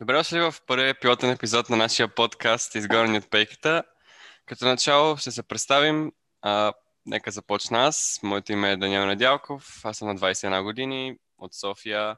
[0.00, 3.82] Добре дошли в първия пилотен епизод на нашия подкаст Изгорени от пейката.
[4.46, 6.12] Като начало ще се представим.
[6.42, 6.72] А,
[7.06, 8.20] нека започна аз.
[8.22, 9.80] Моето име е Даниел Недялков.
[9.84, 12.16] Аз съм на 21 години от София.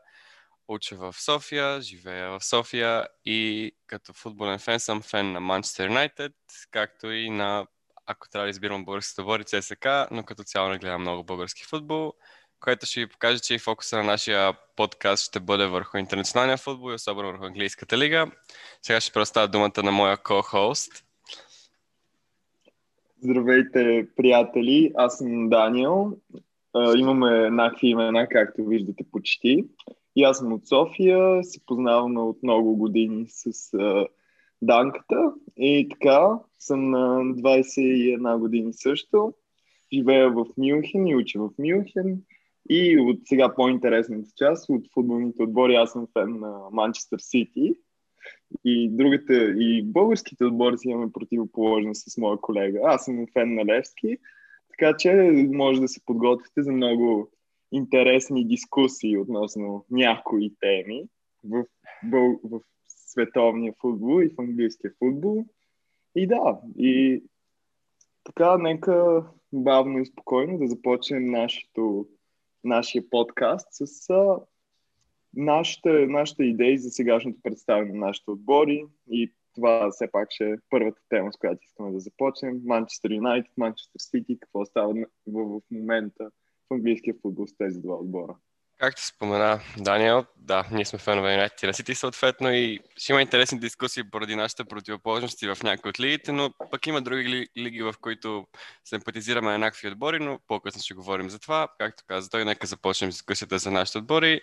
[0.69, 6.33] Уча в София, живея в София и като футболен фен съм фен на Манчестър Юнайтед,
[6.71, 7.67] както и на,
[8.07, 12.13] ако трябва да избирам българската бори, ЦСК, но като цяло не гледам много български футбол
[12.61, 16.91] което ще ви покаже, че и фокуса на нашия подкаст ще бъде върху интернационалния футбол
[16.91, 18.27] и особено върху английската лига.
[18.83, 21.05] Сега ще предоставя думата на моя ко-хост.
[23.23, 24.93] Здравейте, приятели!
[24.97, 26.13] Аз съм Даниел.
[26.97, 29.65] Имаме еднакви имена, както виждате почти.
[30.17, 33.73] И аз съм от София, се познаваме от много години с
[34.63, 35.33] Данката.
[35.57, 39.35] И така, съм на 21 години също.
[39.93, 42.23] Живея в Мюнхен и уча в Мюнхен.
[42.69, 47.75] И от сега по-интересната част, от футболните отбори, аз съм фен на Манчестър Сити.
[48.65, 52.81] И другите, и българските отбори си имаме противоположно с моя колега.
[52.85, 54.19] Аз съм фен на Левски,
[54.69, 57.31] така че може да се подготвите за много
[57.73, 61.05] интересни дискусии относно някои теми
[61.45, 61.65] в,
[62.11, 65.45] в, в световния футбол и в английския футбол.
[66.17, 67.23] И да, и
[68.25, 72.07] така, нека бавно и спокойно да започнем нашето
[72.67, 74.41] нашия подкаст с а,
[75.35, 80.57] нашите, нашите идеи за сегашното представяне на нашите отбори и това все пак ще е
[80.71, 82.61] първата тема, с която искаме да започнем.
[82.65, 84.95] Манчестър Юнайтед, Манчестър Сити, какво става
[85.27, 86.31] в, момента
[86.71, 88.37] в английския футбол с тези два отбора.
[88.79, 93.59] Както спомена Даниел, да, ние сме фенове на Юнайтед Сити съответно и ще има интересни
[93.59, 98.47] дискусии поради нашите противоположности в някои от лигите, но пък има други лиги, в които
[98.85, 101.69] симпатизираме на еднакви отбори, но по-късно ще говорим за това.
[101.79, 104.41] Както каза той, нека започнем дискусията за нашите отбори.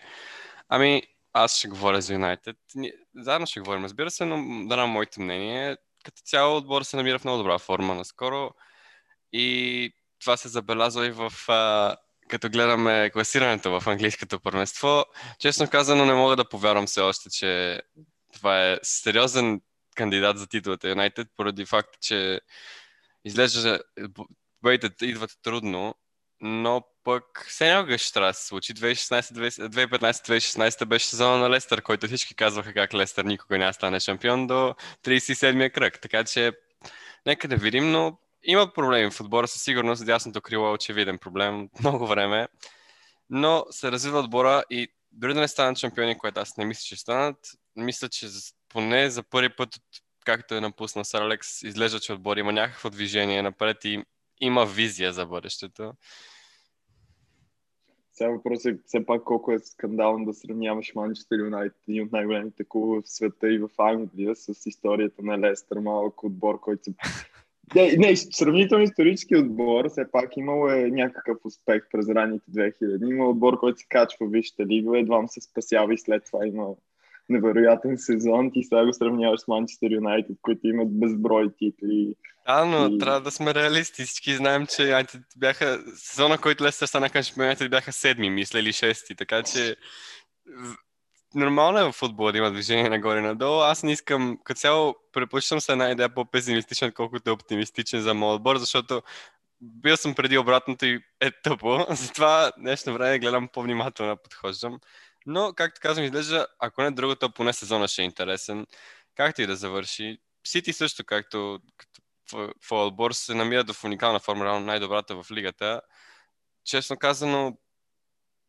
[0.70, 2.58] Ами, аз ще говоря за Юнайтед.
[3.16, 5.78] Заедно ще говорим, разбира се, но да дам моето мнение.
[6.04, 8.52] Като цяло отбор се намира в много добра форма наскоро
[9.34, 11.34] и това се забелязва и в
[12.34, 15.06] като гледаме класирането в английското първенство,
[15.40, 17.82] честно казано не мога да повярвам все още, че
[18.34, 19.62] това е сериозен
[19.96, 22.42] кандидат за титлата Юнайтед, поради факта, че
[23.26, 23.80] изглежда,
[24.64, 25.96] бойте идват трудно,
[26.42, 28.74] но пък все някога ще трябва да се случи.
[28.74, 34.76] 2015-2016 беше сезона на Лестър, който всички казваха как Лестър никога няма стане шампион до
[35.06, 36.02] 37-я кръг.
[36.02, 36.52] Така че
[37.26, 41.70] нека да видим, но има проблеми в отбора, със сигурност дясното крило е очевиден проблем
[41.80, 42.48] много време,
[43.30, 46.96] но се развива отбора и дори да не станат шампиони, което аз не мисля, че
[46.96, 47.38] станат,
[47.76, 48.28] мисля, че
[48.70, 49.70] поне за първи път,
[50.26, 54.04] както е напуснал Сър Алекс, изглежда, че отбор има някакво движение напред и
[54.42, 55.94] има визия за бъдещето.
[58.14, 62.64] Сега въпросът е все пак колко е скандално да сравняваш Манчестър Юнайтед, един от най-големите
[62.70, 66.94] клубове в света и в Англия, с историята на Лестър, малък отбор, който се
[67.76, 73.12] не, не, сравнително исторически отбор, все пак имало е някакъв успех през ранните 2000.
[73.12, 76.68] Има отбор, който се качва в Висшата лига, едва се спасява и след това има
[77.30, 78.52] невероятен сезон.
[78.52, 82.16] Ти сега го сравняваш с Манчестър Юнайтед, които имат безброй титли.
[82.46, 82.98] А, но и...
[82.98, 84.04] трябва да сме реалисти.
[84.04, 85.80] Всички знаем, че Юнайтед бяха...
[85.96, 89.16] Сезона, който Лестър станаха шампионите, бяха седми, мисля, или шести.
[89.16, 89.76] Така че
[91.36, 93.62] нормално е в футбола да има движение нагоре и надолу.
[93.62, 98.36] Аз не искам, като цяло, предпочитам се една идея по-песимистична, колкото е оптимистичен за моят
[98.36, 99.02] отбор, защото
[99.62, 101.86] бил съм преди обратното и е тъпо.
[101.90, 104.80] Затова днешно време гледам по-внимателно подхождам.
[105.26, 108.68] Но, както казвам, изглежда, ако не другото, поне сезона ще е интересен.
[109.16, 110.18] Както и да завърши.
[110.48, 111.60] Сити също, както
[112.34, 115.82] в отбор, се намира в уникална форма, най-добрата в лигата.
[116.66, 117.58] Честно казано,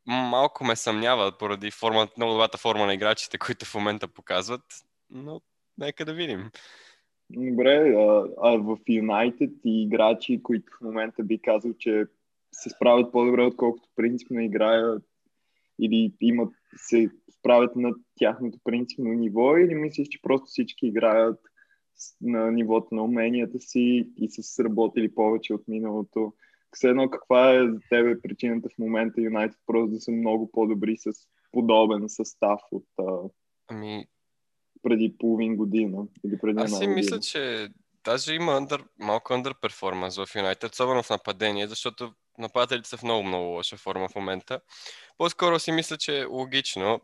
[0.06, 4.65] малко ме съмнява поради форма, много добрата форма на играчите, които в момента показват,
[5.10, 5.41] но
[5.78, 6.50] нека да видим.
[7.31, 12.04] Добре, а, а в Юнайтед и играчи, които в момента би казал, че
[12.53, 15.03] се справят по-добре, отколкото принципно играят
[15.81, 21.41] или имат, се справят на тяхното принципно ниво или мислиш, че просто всички играят
[22.21, 26.33] на нивото на уменията си и са сработили повече от миналото?
[26.74, 30.97] Все едно каква е за тебе причината в момента Юнайтед просто да са много по-добри
[30.97, 31.12] с
[31.53, 33.28] подобен състав от а,
[33.68, 34.06] ами...
[34.82, 37.68] преди половин година или преди Аз си мисля, че
[38.04, 43.44] даже има under, малко underperformance в Юнайтед, особено в нападение, защото нападателите са в много-много
[43.44, 44.60] лоша форма в момента.
[45.18, 47.00] По-скоро си мисля, че е логично.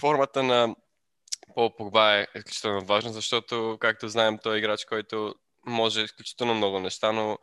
[0.00, 0.74] Формата на
[1.54, 5.34] Пол Погба е изключително важна, защото, както знаем, той е играч, който
[5.66, 7.38] може изключително много неща, но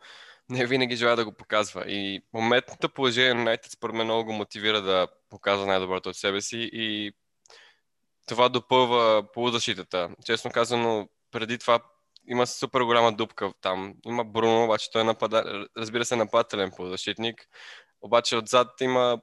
[0.50, 1.84] не винаги желая да го показва.
[1.86, 6.40] И моментното положение на United според мен много го мотивира да показва най-доброто от себе
[6.40, 7.12] си и
[8.26, 10.10] това допълва полузащитата.
[10.24, 11.80] Честно казано, преди това
[12.28, 13.94] има супер голяма дупка там.
[14.06, 15.66] Има Бруно, обаче той е напада...
[15.76, 17.48] разбира се нападателен полузащитник.
[18.00, 19.20] Обаче отзад има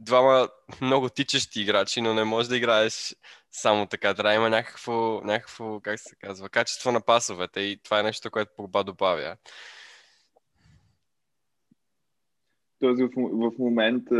[0.00, 0.48] двама
[0.80, 3.14] много тичащи играчи, но не можеш да играеш
[3.52, 4.14] само така.
[4.14, 8.52] Трябва има някакво, някакво, как се казва, качество на пасовете и това е нещо, което
[8.56, 9.36] Погба добавя.
[12.82, 14.14] Тоест в, в момента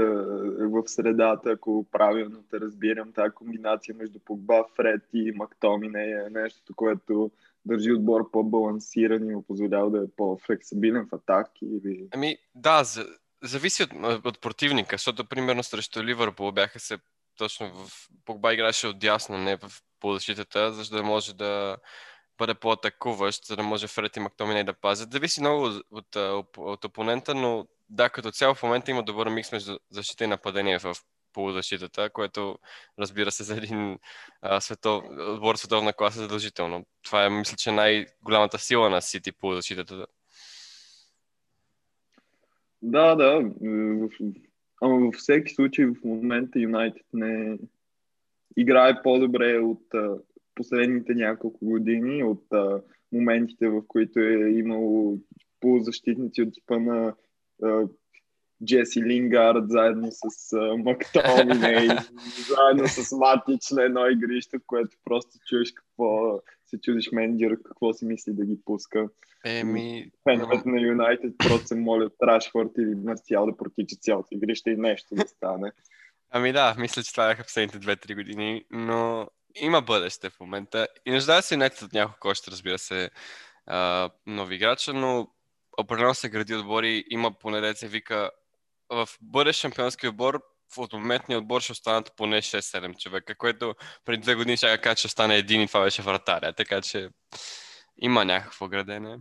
[0.59, 6.75] в средата, ако правилно те разбирам, тази комбинация между Погба, Фред и Мактомине е нещо,
[6.76, 7.31] което
[7.64, 11.64] държи отбор по-балансиран и му позволява да е по-флексибилен в атаки?
[11.64, 12.09] Или...
[12.14, 13.06] Ами да, за,
[13.43, 16.99] зависи от, от противника, защото примерно срещу Ливърпул бяха се
[17.38, 19.70] точно в Погба играше от дясно, не в
[20.00, 21.76] полузащитата, за да може да
[22.38, 25.12] бъде по-атакуващ, за да може Фред и Мактомине да пазят.
[25.12, 29.53] Зависи много от, от, от опонента, но да, като цяло в момента има добър микс
[29.53, 30.94] между защита и нападение в
[31.33, 32.59] полузащитата, което
[32.99, 33.99] разбира се за един
[34.43, 36.85] а, светов, отбор световна класа е задължително.
[37.03, 40.06] Това е, мисля, че най-голямата сила на Сити полузащитата.
[42.83, 43.50] Да, да.
[44.83, 47.59] Ама във всеки случай в момента Юнайтед не
[48.56, 50.19] играе по-добре от а,
[50.55, 55.19] последните няколко години, от а, моментите, в които е имало
[55.61, 57.15] полузащитници от типа на
[58.64, 61.99] Джеси Лингард заедно с Мактомине
[62.49, 68.05] заедно с Матич на едно игрище, което просто чуеш какво се чудиш менеджер, какво си
[68.05, 69.09] мисли да ги пуска.
[69.44, 70.11] Еми...
[70.29, 75.14] Феновете на Юнайтед просто се молят Рашфорд или Марсиал да протича цялото игрище и нещо
[75.14, 75.73] да стане.
[76.31, 80.88] Ами да, мисля, че това бяха последните 2-3 години, но има бъдеще в момента.
[81.06, 83.11] И нуждае се Юнайтед от няколко още, разбира се,
[84.26, 85.29] нови играча, но
[85.79, 88.31] определено се гради отбори, има поне деца вика
[88.91, 90.43] в бъдещ шампионски отбор
[90.77, 93.75] в моментния отбор ще останат поне 6-7 човека, което
[94.05, 97.09] преди две години ще кажа, че стане един и това беше вратаря, така че
[97.97, 99.19] има някакво градене.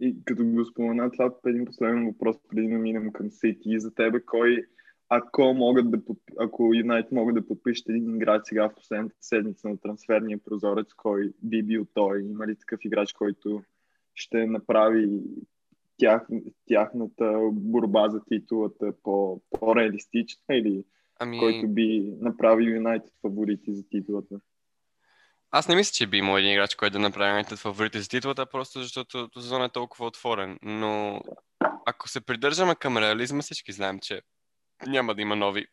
[0.00, 3.80] И като го спомена това, един последен въпрос, преди да минем към Сити.
[3.80, 4.66] За тебе, кой,
[5.08, 5.98] ако могат да,
[6.38, 11.32] ако Юнайтед могат да подпишат един играч сега в последната седмица на трансферния прозорец, кой
[11.42, 12.20] би бил той?
[12.22, 13.62] Има ли такъв играч, който
[14.14, 15.20] ще направи
[15.98, 16.26] тях,
[16.68, 20.84] тяхната борба за титулата по, по-реалистична или
[21.20, 21.38] ами...
[21.38, 24.40] който би направил Юнайтед фаворити за титулата?
[25.50, 28.46] Аз не мисля, че би имал един играч, който да направи Юнайтед фаворити за титулата,
[28.46, 30.58] просто защото сезон е толкова отворен.
[30.62, 31.22] Но
[31.86, 34.22] ако се придържаме към реализма, всички знаем, че
[34.86, 35.66] няма да има нови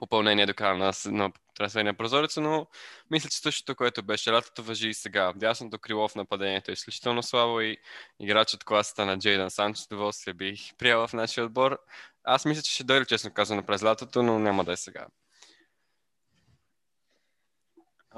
[0.00, 2.66] попълнение до края на, на трансферния прозорец, но
[3.10, 5.32] мисля, че същото, което беше лятото, въжи и сега.
[5.36, 7.76] Дясното крило в нападението е изключително слабо и
[8.20, 11.78] играч от класата на Джейдан Санч с удоволствие бих приела в нашия отбор.
[12.24, 15.06] Аз мисля, че ще дойде, честно казано, през лятото, но няма да е сега.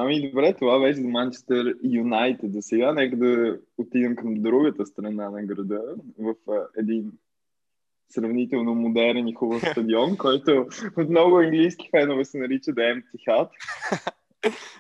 [0.01, 2.53] Ами добре, това беше за Манчестър Юнайтед.
[2.53, 5.83] За сега нека да отидем към другата страна на града,
[6.19, 6.35] в
[6.79, 7.13] един
[8.11, 10.67] сравнително модерен и хубав стадион, който
[10.97, 13.49] от много английски фенове се нарича да е Hat.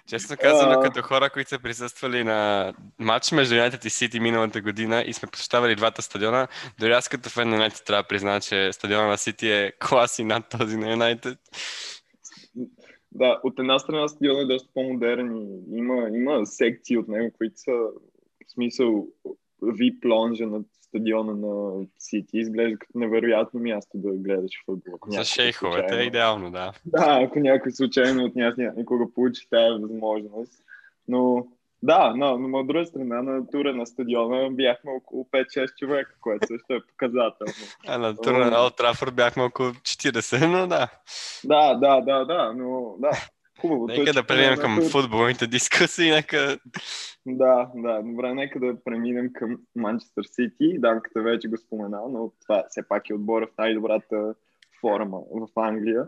[0.07, 0.83] Честно казано, uh...
[0.83, 5.29] като хора, които са присъствали на матч между Юнайтед и Сити миналата година и сме
[5.29, 6.49] посещавали двата стадиона,
[6.81, 10.25] дори аз като фен на Юнайтед трябва да призна, че стадиона на Сити е класи
[10.25, 11.39] над този на Юнайтед.
[13.13, 17.61] Да, от една страна стадиона е доста по-модерен и има, има секции от него, които
[17.61, 19.07] са в смисъл
[19.63, 22.39] ви плонжа над стадиона на Сити.
[22.39, 24.99] Изглежда като невероятно място да гледаш футбол.
[25.07, 26.73] За шейховете е идеално, да.
[26.87, 30.53] Да, ако някой случайно от нас някога получи тази възможност.
[31.09, 31.47] Но
[31.83, 36.47] да, но, но от друга страна на тура на стадиона бяхме около 5-6 човека, което
[36.47, 37.53] също е показателно.
[37.87, 40.89] А на тура на Олд бяхме около 40, но да.
[41.45, 43.11] Да, да, да, да, но да.
[43.61, 43.87] Хубаво.
[43.87, 46.11] Нека да преминем към футболните дискусии.
[46.11, 46.59] Нека...
[47.27, 50.79] Да, да, добре, нека да преминем към Манчестър Сити.
[50.79, 54.35] Данката вече го споменал, но това все пак е отбора в най-добрата
[54.81, 56.07] форма в Англия.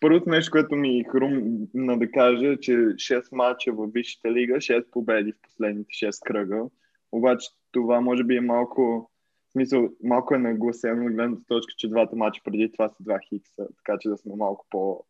[0.00, 4.90] Първото нещо, което ми хрумна да кажа е, че 6 мача в Висшата лига, 6
[4.90, 6.62] победи в последните 6 кръга.
[7.12, 9.10] Обаче това може би е малко
[9.52, 13.66] смисъл, малко е нагласено от гледната точка, че двата мача преди това са два хикса,
[13.76, 15.04] така че да сме малко по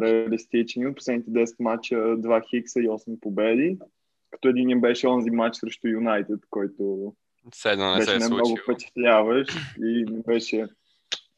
[0.00, 0.86] реалистични.
[0.86, 3.78] От последните 10 мача 2 хикса и 8 победи,
[4.30, 7.14] като един беше онзи матч срещу Юнайтед, който
[7.54, 9.50] Седно не беше се е много впечатляващ
[9.84, 10.66] и не беше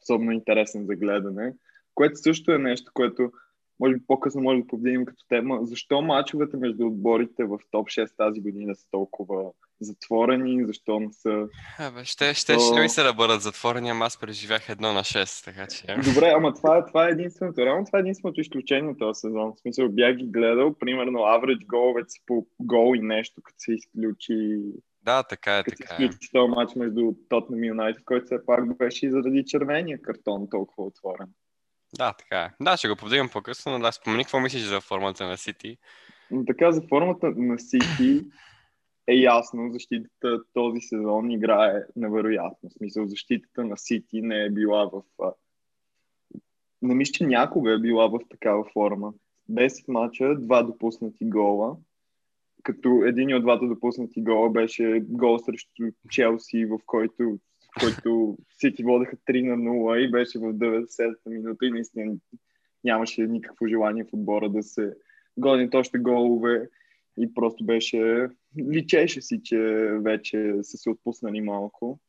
[0.01, 1.53] особено интересен за гледане.
[1.95, 3.31] Което също е нещо, което
[3.79, 8.15] може би по-късно може да повдигнем като тема, защо мачовете между отборите в топ 6
[8.17, 11.47] тази година са толкова затворени, защо не са...
[11.79, 14.99] Абе, ще, ще, ще, ще ми се да бъдат затворени, ама аз преживях едно на
[14.99, 16.11] 6, така че...
[16.13, 17.65] Добре, ама това, това е единственото.
[17.65, 19.53] Реално това е единственото изключение този сезон.
[19.53, 24.61] В смисъл, бях ги гледал, примерно, average головец по гол и нещо, като се изключи
[25.07, 26.05] да, така е, като така се е.
[26.05, 30.47] изключи този матч между Тотнам и Юнайтед, който все пак беше и заради червения картон
[30.49, 31.27] толкова отворен.
[31.93, 32.63] Да, така е.
[32.63, 35.77] Да, ще го повдигам по-късно, но да, спомени какво мислиш за формата на Сити.
[36.31, 38.25] Но така, за формата на Сити
[39.07, 42.69] е ясно, защитата този сезон играе невероятно.
[42.69, 45.01] В смисъл, защитата на Сити не е била в...
[46.81, 49.13] Не мисля, че някога е била в такава форма.
[49.51, 51.77] 10 мача, два допуснати гола,
[52.63, 57.39] като един от двата допуснати гола беше гол срещу Челси, в който,
[57.79, 62.15] който Сити водеха 3 на 0 и беше в 90-та минута и наистина
[62.83, 64.93] нямаше никакво желание в отбора да се
[65.37, 66.69] гонят още голове
[67.19, 68.27] и просто беше,
[68.71, 69.57] личеше си, че
[70.01, 71.99] вече са се отпуснали малко.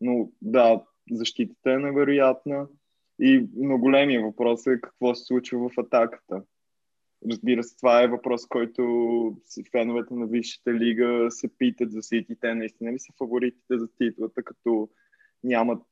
[0.00, 2.66] Но да, защитата е невероятна
[3.20, 6.42] и но големия въпрос е какво се случва в атаката.
[7.30, 8.82] Разбира се, това е въпрос, който
[9.70, 12.36] феновете на Висшата лига се питат за Сити.
[12.40, 14.88] Те наистина ли са фаворитите за титлата, като
[15.44, 15.82] нямат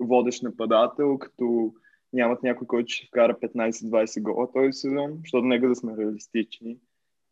[0.00, 1.74] водещ нападател, като
[2.12, 6.78] нямат някой, който ще вкара 15-20 гола този сезон, защото нека да сме реалистични.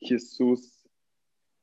[0.09, 0.61] Хесус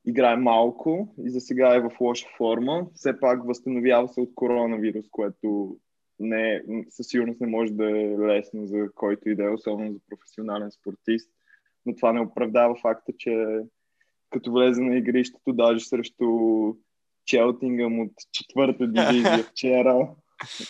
[0.05, 2.87] играе малко и за сега е в лоша форма.
[2.93, 5.77] Все пак възстановява се от коронавирус, което
[6.19, 9.99] не, със сигурност не може да е лесно за който и да е, особено за
[10.09, 11.29] професионален спортист.
[11.85, 13.59] Но това не оправдава факта, че
[14.29, 16.25] като влезе на игрището, даже срещу
[17.29, 20.09] Челтингъм от четвърта дивизия вчера,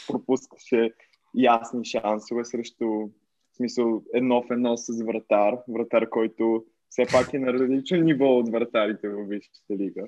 [0.07, 0.91] пропускаше
[1.37, 5.57] ясни шансове срещу в смисъл едно в едно с вратар.
[5.67, 10.07] Вратар, който все пак е на различно ниво от вратарите във Висшата лига.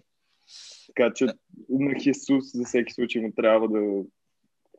[0.88, 1.26] Така че
[1.70, 4.04] на Хесус за всеки случай му трябва да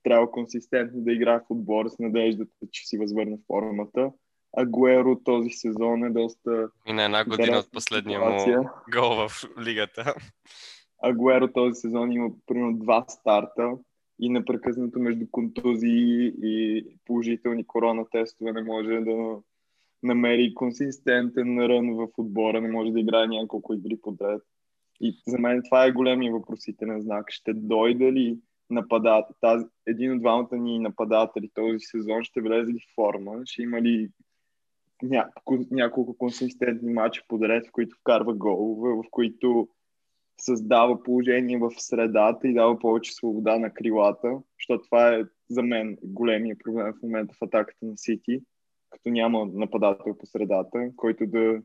[0.05, 4.11] трябва консистентно да играе в отбора с надеждата, че си възвърне формата.
[4.57, 6.69] Агуеро този сезон е доста...
[6.87, 10.15] И на една година от последния му гол в лигата.
[11.03, 13.73] Агуеро този сезон има примерно два старта
[14.21, 19.37] и непрекъснато между контузии и положителни корона тестове не може да
[20.03, 24.43] намери консистентен рън в отбора, не може да играе няколко игри подред.
[25.01, 27.31] И за мен това е големия въпросителен знак.
[27.31, 28.39] Ще дойде ли
[28.71, 33.63] нападател, тази, един от двамата ни нападатели този сезон ще влезе ли в форма, ще
[33.63, 34.11] има ли
[35.03, 39.69] няколко, няколко консистентни матчи подред, в които вкарва голове, в които
[40.41, 45.99] създава положение в средата и дава повече свобода на крилата, защото това е за мен
[46.03, 48.41] големия проблем в момента в атаката на Сити,
[48.91, 51.63] като няма нападател по средата, който да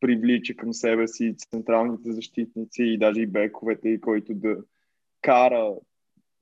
[0.00, 4.56] привлича към себе си централните защитници и даже и бековете, и който да
[5.22, 5.74] кара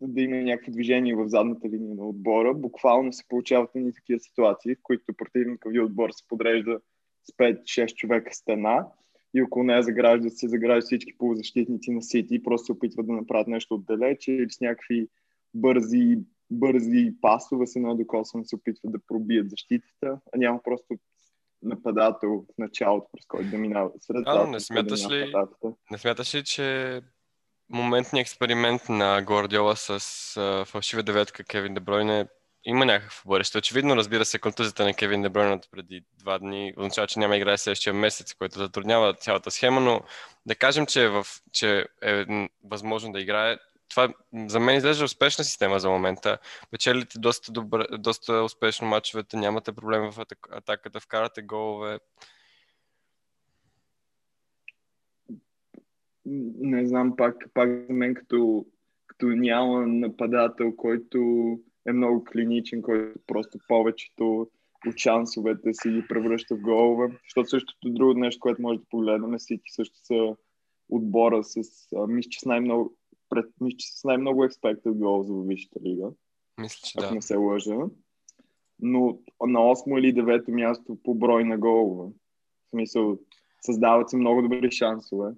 [0.01, 2.55] да има някакво движение в задната линия на отбора.
[2.55, 6.81] Буквално се получават и такива ситуации, в които противника ви отбор се подрежда
[7.23, 8.87] с 5-6 човека стена
[9.35, 13.13] и около нея заграждат се заграждат всички полузащитници на Сити и просто се опитват да
[13.13, 15.09] направят нещо отдалече или с някакви
[15.55, 16.19] бързи,
[16.51, 20.95] бързи пасове се едно докосване се опитват да пробият защитата, а няма просто
[21.63, 25.33] нападател в началото, през който да минава сред А, не смяташ ли-
[25.91, 27.01] Не смяташ ли, че
[27.69, 29.91] моментният експеримент на Гордиола с
[30.37, 32.27] а, фалшива деветка Кевин Дебройне
[32.65, 33.59] има някакво бъдеще.
[33.59, 37.59] Очевидно, разбира се, контузията на Кевин Дебройне от преди два дни означава, че няма играе
[37.59, 40.01] следващия месец, който затруднява цялата схема, но
[40.47, 42.25] да кажем, че е, в, че е
[42.65, 43.57] възможно да играе.
[43.89, 46.39] Това за мен изглежда успешна система за момента.
[46.71, 51.99] Печелите доста, добре, доста успешно мачовете, нямате проблем в атак, атаката, вкарате голове.
[56.25, 58.67] не знам, пак, пак за мен като,
[59.07, 61.59] като няма нападател, който
[61.89, 64.51] е много клиничен, който просто повечето
[64.87, 67.19] от шансовете си ги превръща в голове.
[67.25, 70.37] Защото същото друго нещо, което може да погледнем, Сити също са
[70.89, 71.61] отбора с,
[71.97, 72.97] а, мисля, че с най-много,
[73.29, 76.09] пред, мисля, че с най-много expected goals в Висшата лига,
[76.61, 77.15] Мисля, че ако да.
[77.15, 77.77] не се лъжа.
[78.81, 82.13] Но на 8 или 9 място по брой на голове.
[82.67, 83.19] В смисъл,
[83.63, 85.31] създават се много добри шансове,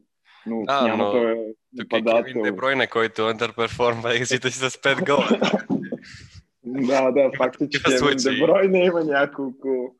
[0.46, 1.34] но Да, няма но той
[1.78, 2.24] Тук е нападател.
[2.24, 5.28] Кевин Дебройне, който underperforma екзита си с 5 гола.
[6.74, 8.16] Да, да, факт е, че Кевин.
[8.16, 9.96] Дебройне има няколко,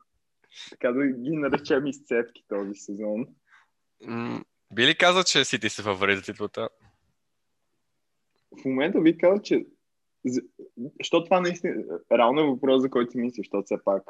[0.69, 3.27] така да ги наречем изцепки този сезон.
[4.07, 6.69] М, Би ли казал, че Сити са фаворит за титлата?
[8.61, 9.65] В момента ви казвам, че
[11.01, 14.03] Що това наистина, реално е въпрос, за който си мислиш, защото все пак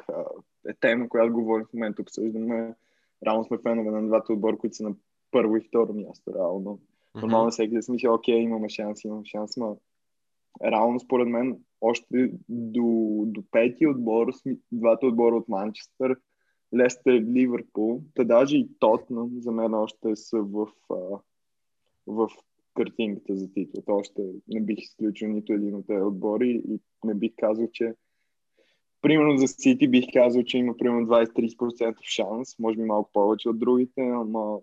[0.68, 2.74] е тема, която говорим в момента, обсъждаме.
[3.26, 4.94] Реално сме фенове на двата отбора, които са на
[5.30, 6.80] първо и второ място, реално.
[7.14, 7.52] Нормално mm-hmm.
[7.52, 9.78] всеки да си мисля, окей, имаме шанс, имаме шанс, но
[10.64, 14.32] реално според мен още до, до пети отбор,
[14.72, 16.16] двата отбора от Манчестър,
[16.76, 20.66] Лестер, Ливърпул, та даже и Тотнам за мен още са в,
[22.06, 22.28] в
[22.74, 23.92] картинката за титлата.
[23.92, 27.94] Още не бих изключил нито един от тези отбори и не бих казал, че
[29.02, 33.58] примерно за Сити бих казал, че има примерно 20-30% шанс, може би малко повече от
[33.58, 34.58] другите, ама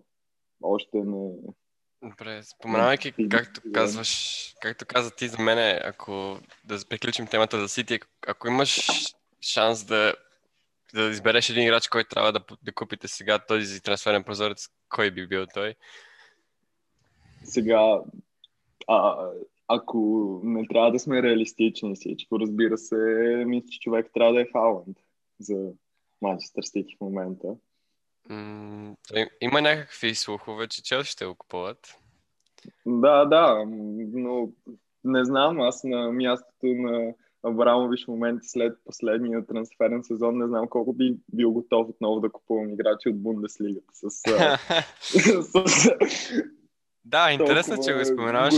[0.62, 1.30] още не,
[2.04, 7.98] Добре, споменавайки, както казваш, както каза ти за мене, ако да приключим темата за Сити,
[8.26, 8.80] ако имаш
[9.40, 10.14] шанс да,
[10.94, 15.26] да избереш един играч, който трябва да, да купите сега този трансферен прозорец, кой би
[15.26, 15.74] бил той?
[17.44, 18.00] Сега,
[18.88, 19.28] а,
[19.68, 22.96] ако не трябва да сме реалистични всичко, разбира се,
[23.46, 24.96] мисля, че човек трябва да е Халанд
[25.38, 25.72] за
[26.22, 27.56] Манчестър Сити в момента.
[28.30, 28.94] М-
[29.40, 31.98] има някакви слухове, че Челси ще го купуват.
[32.86, 33.64] Да, да,
[34.12, 34.48] но
[35.04, 40.68] не знам, аз на мястото на Абрамович в момента след последния трансферен сезон не знам
[40.68, 44.10] колко би бил готов отново да купувам играчи от Бундеслигата с,
[45.42, 45.90] с,
[47.04, 48.54] Да, интересно, че го споменаваш.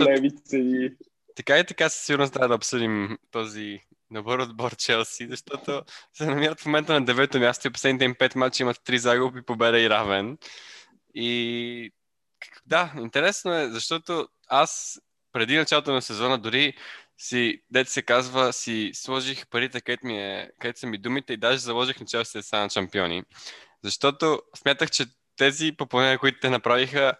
[1.37, 5.83] Така и така със сигурност трябва да обсъдим този добър отбор Челси, защото
[6.13, 9.43] се намират в момента на девето място и последните им пет мача имат три загуби,
[9.43, 10.39] победа и равен.
[11.15, 11.93] И
[12.67, 15.01] да, интересно е, защото аз
[15.33, 16.75] преди началото на сезона дори
[17.19, 21.37] си, дете се казва, си сложих парите, където, ми е, където са ми думите и
[21.37, 23.23] даже заложих на Челси да станат шампиони.
[23.83, 27.13] Защото смятах, че тези попълнения, които те направиха,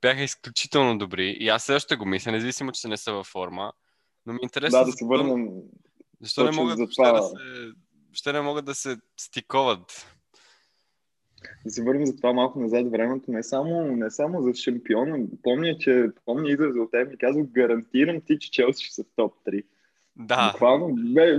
[0.00, 1.36] бяха изключително добри.
[1.40, 3.72] И аз също го мисля, независимо, че не са във форма.
[4.26, 4.78] Но ми е интересно.
[4.78, 5.46] Да, да се върнем.
[6.20, 7.12] Защо не могат, за това...
[7.12, 7.34] да се,
[8.12, 10.14] ще не могат да се стиковат?
[11.64, 15.18] Да се върнем за това малко назад времето, не само, не само за шампиона.
[15.42, 19.06] Помня, че помня израз от теб и казах, гарантирам ти, че Челси ще са в
[19.16, 19.64] топ 3.
[20.16, 20.50] Да.
[20.52, 21.38] Буквално бе,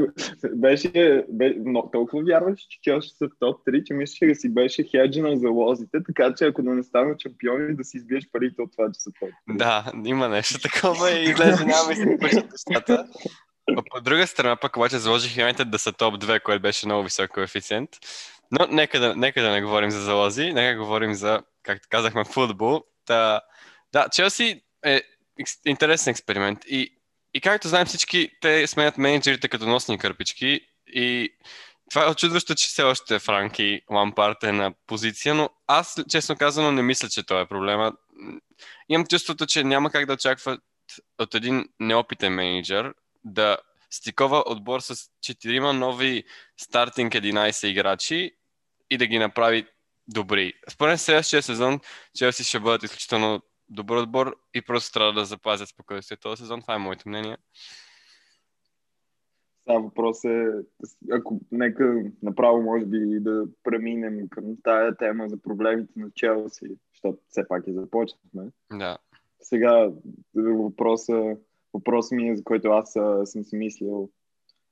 [0.55, 4.53] беше, бе, но, толкова вярваш, че Челси са в топ 3, че мислиш, че си
[4.53, 8.61] беше хеджинал за лозите, така че ако да не станат шампиони, да си избиеш парите
[8.61, 9.57] от това, че са топ 3.
[9.57, 13.07] Да, има нещо такова и излезе няма и си нещата.
[13.77, 17.31] От друга страна пък обаче заложих Юнайтед да са топ 2, което беше много висок
[17.31, 17.89] коефициент.
[18.51, 22.83] Но нека да, нека да не говорим за залози, нека говорим за, както казахме, футбол.
[23.05, 23.41] Та,
[23.93, 25.01] да, Челси е
[25.65, 26.99] интересен експеримент и,
[27.33, 31.29] и както знаем всички, те сменят менеджерите като носни кърпички и
[31.89, 36.71] това е очудващо, че все още Франки Лампарт е на позиция, но аз, честно казано,
[36.71, 37.93] не мисля, че това е проблема.
[38.89, 40.61] Имам чувството, че няма как да очакват
[41.19, 43.57] от един неопитен менеджер да
[43.89, 46.23] стикова отбор с четирима нови
[46.57, 48.31] стартинг 11 играчи
[48.89, 49.67] и да ги направи
[50.07, 50.53] добри.
[50.69, 51.79] Според следващия сезон
[52.15, 56.61] Челси ще бъдат изключително добър отбор и просто трябва да запазят спокойствие този сезон.
[56.61, 57.37] Това е моето мнение.
[59.67, 60.51] Сега въпрос е,
[61.11, 67.19] ако нека направо може би да преминем към тая тема за проблемите на Челси, защото
[67.29, 68.51] все пак и започнахме.
[68.71, 68.97] Да.
[69.41, 69.89] Сега
[70.35, 71.37] въпроса,
[71.73, 72.91] въпрос ми е, за който аз
[73.23, 74.09] съм си мислил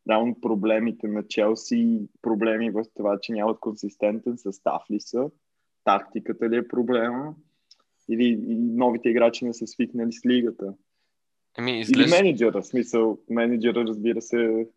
[0.10, 5.30] реално проблемите на Челси, проблеми в това, че нямат консистентен състав ли са,
[5.84, 7.36] тактиката ли е проблема,
[8.10, 10.74] или новите играчи не са свикнали с лигата.
[11.58, 12.16] Ами, изглежда...
[12.16, 14.68] Или менеджера, в смисъл, менеджера разбира се.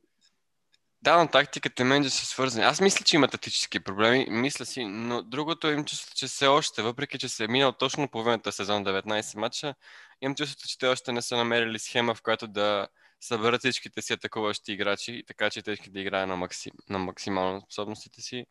[1.03, 2.65] Да, но тактиката и менеджер са свързани.
[2.65, 6.83] Аз мисля, че има тактически проблеми, мисля си, но другото им чувство, че все още,
[6.83, 9.75] въпреки че се е минал точно половината сезон 19 мача,
[10.21, 12.89] имам чувството, че те още не са намерили схема, в която да,
[13.21, 18.23] съберат всичките си атакуващи играчи, така че те да играе на, максим, на максимално способностите
[18.23, 18.47] си.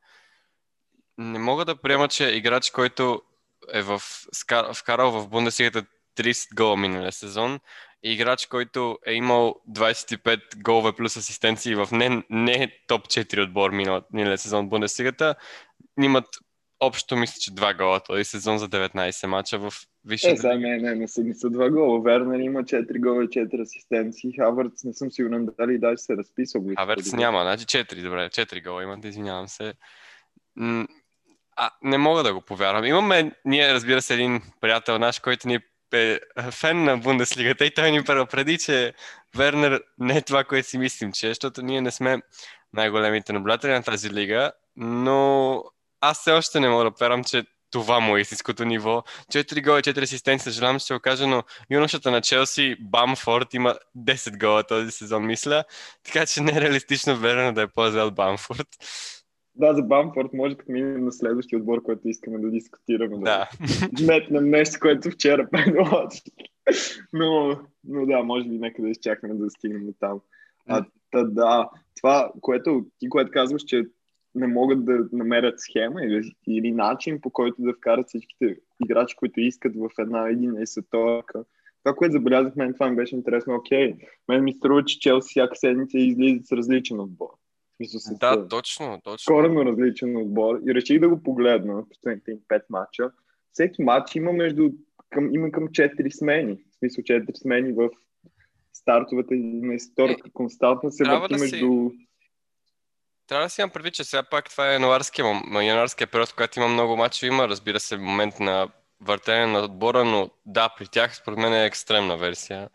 [1.17, 3.21] Не мога да приема, че играч, който
[3.73, 4.01] е в,
[4.73, 5.85] вкарал в Бундесигата
[6.17, 7.59] 30 гола миналия сезон
[8.03, 14.37] играч, който е имал 25 голове плюс асистенции в не, не топ 4 отбор миналия
[14.37, 15.35] сезон в Бундесигата,
[16.01, 16.25] имат
[16.79, 19.73] общо мисля, че два гола този сезон за 19 мача в
[20.05, 20.31] Висше.
[20.31, 22.01] Е, сега не, не, не са, не са два гола.
[22.01, 24.33] Вернер има 4 гола и 4 асистенции.
[24.39, 26.63] Хавърц не съм сигурен дали даже се разписал.
[26.77, 29.73] Хавърц няма, значи 4, добре, 4 гола имат, извинявам се.
[31.55, 32.85] А, не мога да го повярвам.
[32.85, 35.59] Имаме, ние разбира се, един приятел наш, който ни
[35.93, 36.19] е
[36.51, 38.93] фен на Бундеслигата и той ни преди, че
[39.35, 42.21] Вернер не е това, което си мислим, че е, защото ние не сме
[42.73, 45.63] най-големите наблюдатели на тази лига, но
[46.01, 49.03] аз все още не мога да повярвам, че това му е истинското ниво.
[49.33, 54.39] 4 гола, 4 асистенции, съжалявам, че се окажа, но юношата на Челси, Бамфорд, има 10
[54.39, 55.63] гола този сезон, мисля.
[56.03, 58.67] Така че не е реалистично верно да е по-зел Бамфорд.
[59.59, 63.17] Да, за Бамфорд може да минем на следващия отбор, който искаме да дискутираме.
[63.17, 63.49] Да.
[63.91, 66.07] да метнем нещо, което вчера пенало.
[67.13, 70.19] но, но да, може би нека да изчакаме да стигнем до там.
[70.67, 73.85] А, та, да, това, което ти което казваш, че
[74.35, 79.39] не могат да намерят схема или, или начин по който да вкарат всичките играчи, които
[79.39, 81.43] искат в една един и световка.
[81.83, 83.55] Това, което забелязах мен, това ми беше интересно.
[83.55, 83.95] Окей,
[84.27, 87.29] мен ми струва, че Челси всяка седмица излизат с различен отбор.
[87.79, 89.35] Мисля, да, точно, точно.
[89.35, 90.59] Коренно различен отбор.
[90.67, 93.11] И реших да го погледна в последните им пет мача.
[93.53, 94.69] Всеки матч има между
[95.09, 96.55] към, има към 4 смени.
[96.55, 97.89] В смисъл 4 смени в
[98.73, 101.57] стартовата и на втората константна се върти да между...
[101.57, 102.07] Си...
[103.27, 105.25] Трябва да си имам предвид, че сега пак това е януарския,
[105.61, 107.27] януарския период, когато има много мачове.
[107.27, 108.67] Има, разбира се, момент на
[109.01, 112.69] въртене на отбора, но да, при тях според мен е екстремна версия.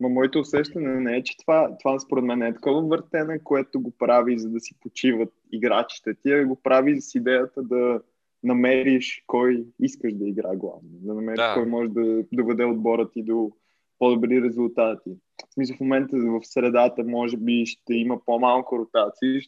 [0.00, 3.90] Ма моето усещане не е, че това, това според мен е такова въртене, което го
[3.90, 6.14] прави за да си почиват играчите.
[6.14, 8.00] Ти го прави с идеята да
[8.42, 10.88] намериш кой искаш да игра главно.
[10.90, 11.54] Да намериш да.
[11.54, 13.52] кой може да доведе отбора ти до
[13.98, 15.10] по-добри резултати.
[15.50, 19.40] В смисъл в момента в средата може би ще има по-малко ротации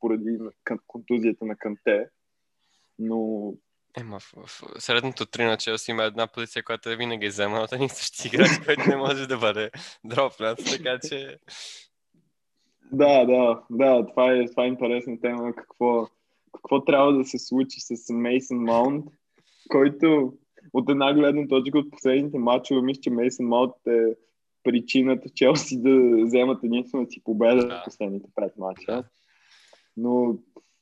[0.00, 0.38] поради
[0.86, 2.06] контузията на Канте,
[2.98, 3.52] но
[4.00, 7.72] Ема, в, в средното три на Челси има една позиция, която е винаги взема от
[7.72, 9.70] един същи играч, който не може да бъде
[10.04, 11.38] дропнат, така че...
[12.92, 15.54] Да, да, да, това е, това е интересна тема.
[15.54, 16.08] Какво,
[16.54, 19.04] какво трябва да се случи с Мейсън Маунт,
[19.68, 20.32] който
[20.72, 24.16] от една гледна точка от последните матчове, мисля, че Мейсън Маунт е
[24.62, 27.80] причината Челси да вземат единствената си победа да.
[27.80, 28.92] в последните пред матча.
[28.92, 29.04] Да.
[29.96, 30.38] Но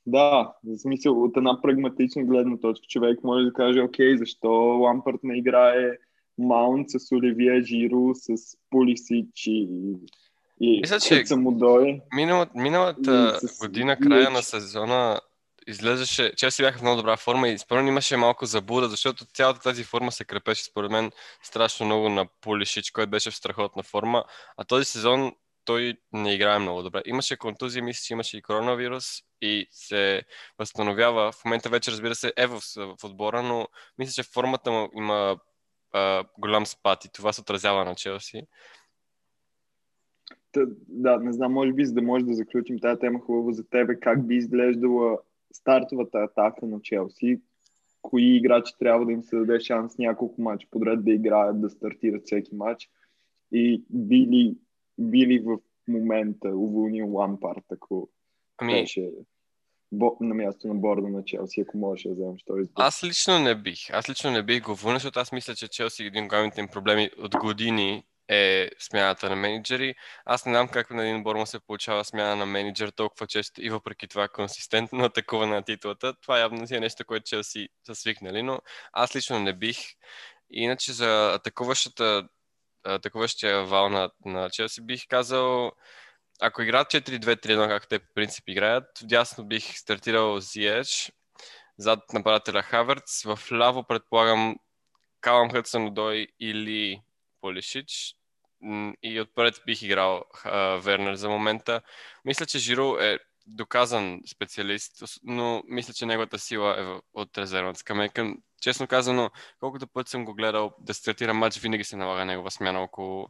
[0.06, 4.48] да, в смисъл от една прагматична гледна точка човек може да каже, окей, защо
[4.80, 5.90] Лампърт не играе
[6.38, 9.68] Маунт с Оливия Жиро, с Полисич и,
[10.60, 12.00] и Мисля, че Самодой.
[12.14, 15.20] Миналата, миналата година, края на сезона,
[15.66, 19.60] изглеждаше, че си бяха в много добра форма и според имаше малко забуда, защото цялата
[19.60, 21.10] тази форма се крепеше според мен
[21.42, 24.24] страшно много на Полишич, който беше в страхотна форма,
[24.56, 25.32] а този сезон
[25.64, 27.02] той не играе много добре.
[27.06, 29.04] Имаше контузия, мисля, че имаше и коронавирус
[29.40, 30.22] и се
[30.58, 31.32] възстановява.
[31.32, 35.38] В момента вече, разбира се, е в, в отбора, но мисля, че формата му има
[35.92, 38.42] а, голям спад и това се отразява на Челси.
[40.88, 44.00] Да, не знам, може би, за да може да заключим тази тема хубаво за тебе,
[44.00, 45.18] как би изглеждала
[45.52, 47.40] стартовата атака на Челси,
[48.02, 52.22] кои играчи трябва да им се даде шанс няколко мача подред да играят, да стартират
[52.24, 52.88] всеки матч
[53.52, 54.56] и били,
[54.98, 58.08] били в момента уволнил Лампард, ако
[58.58, 58.72] ами...
[58.72, 59.10] беше
[60.20, 62.82] на място на борда на Челси, ако можеш да вземеш този избор.
[62.82, 63.90] Аз лично не бих.
[63.90, 66.68] Аз лично не бих го вълнил, защото аз мисля, че Челси един от главните им
[66.68, 69.94] проблеми от години е смяната на менеджери.
[70.24, 73.62] Аз не знам как на един отбор му се получава смяна на менеджер толкова често
[73.62, 76.14] и въпреки това консистентно атакуване на титлата.
[76.22, 78.58] Това явно си е нещо, което Челси са свикнали, но
[78.92, 79.78] аз лично не бих.
[80.50, 82.28] Иначе за атакуващата
[82.84, 85.72] атакуващия вал на, на Челси бих казал
[86.40, 91.12] ако играят 4-2-3-1, както те по принцип играят, вдясно бих стартирал Зиеч,
[91.78, 94.56] зад нападателя Хаверц, в ляво предполагам
[95.20, 97.02] Калам Хътсън Дой или
[97.40, 98.16] Полишич.
[99.02, 101.82] И отпред бих играл а, Вернер за момента.
[102.24, 108.34] Мисля, че Жиро е доказан специалист, но мисля, че неговата сила е от резервната скамейка.
[108.62, 109.30] Честно казано,
[109.60, 113.28] колкото път съм го гледал да стартира матч, винаги се налага негова смяна около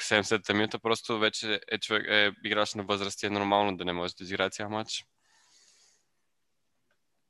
[0.00, 0.78] 70-та минута.
[0.78, 4.24] Просто вече е, човек, е играч на възраст и е нормално да не може да
[4.24, 5.04] изиграе цял матч.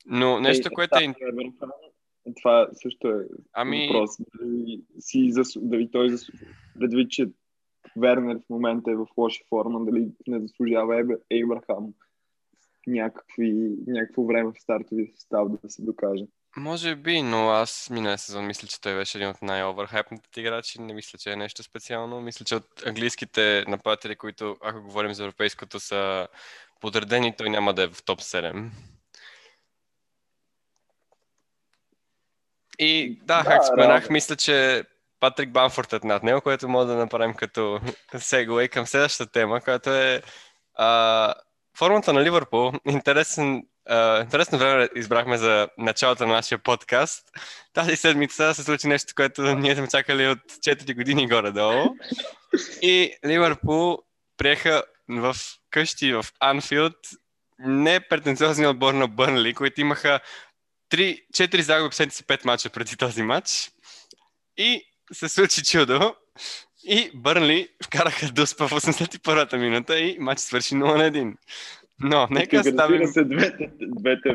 [0.07, 1.15] Но нещо, което е...
[2.43, 3.87] Това също е ами...
[3.87, 4.11] въпрос.
[4.19, 5.61] Дали, си засу...
[5.63, 6.33] дали той засу...
[6.79, 7.27] предвид, че
[7.97, 11.11] Вернер в момента е в лоша форма, дали не заслужава Еб...
[11.31, 11.93] Ейбрахам
[12.87, 16.25] някакви, някакво време в стартови състав да се докаже.
[16.57, 20.81] Може би, но аз миналия сезон мисля, че той беше един от най-оверхайпните играчи.
[20.81, 22.21] Не мисля, че е нещо специално.
[22.21, 26.29] Мисля, че от английските нападатели, които, ако говорим за европейското, са
[26.81, 28.71] подредени, той няма да е в топ 7.
[32.79, 34.85] И да, да как споменах, мисля, че
[35.27, 37.81] Патрик Банфорд е над него, което може да направим като
[38.19, 40.23] сегуей към следващата тема, която е
[40.75, 41.35] а,
[41.79, 42.73] формата на Ливърпул.
[42.89, 47.29] Интересен, а, интересно време избрахме за началото на нашия подкаст.
[47.73, 51.95] Тази седмица се случи нещо, което ние сме чакали от 4 години горе-долу.
[52.83, 53.99] И Ливърпул
[54.37, 55.37] приеха в
[55.71, 56.97] къщи в Анфилд
[57.59, 60.21] не претенциозния отбор на Бърнли, които имаха
[60.91, 63.71] 3, 4 загуби в 5 мача преди този матч.
[64.57, 66.15] И се случи чудо.
[66.85, 71.35] И Бърнли вкараха Дуспа в 81-та минута и матч свърши 0 на 1.
[72.01, 73.07] Но, нека ставим...
[73.07, 74.29] се двете, двете,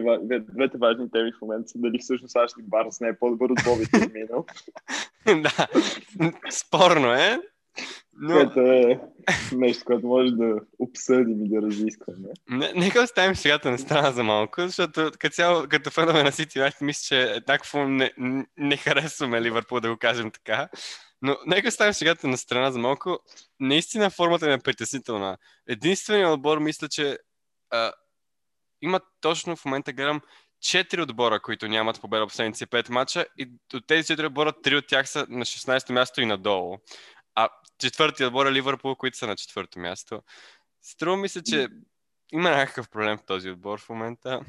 [0.54, 3.86] двете, важни теми в момента са дали всъщност Ашли Барнс не е по-добър от Боби
[3.86, 4.46] Фирмино.
[5.42, 5.68] да,
[6.52, 7.40] спорно е.
[8.14, 8.34] Но...
[8.34, 9.00] Което е
[9.56, 12.30] нещо, което може да обсъдим и да разискваме.
[12.50, 16.60] Не, нека оставим сега на страна за малко, защото като, цяло, като фенове на Сити
[16.60, 18.12] Юнайтед, мисля, че еднакво не,
[18.58, 20.70] не харесваме Ливърпул, да го кажем така.
[21.22, 23.20] Но нека оставим сега на страна за малко.
[23.60, 25.38] Наистина формата ми е притеснителна.
[25.68, 27.18] Единственият отбор, мисля, че
[27.70, 27.92] а,
[28.82, 30.22] има точно в момента гледам
[30.62, 34.88] четири отбора, които нямат победа последните 5 мача и от тези четири отбора, три от
[34.88, 36.78] тях са на 16-то място и надолу.
[37.36, 40.22] А четвъртия отбор е Ливърпул, които са на четвърто място.
[40.82, 41.68] Струва ми се, че
[42.32, 44.42] има някакъв проблем в този отбор в момента.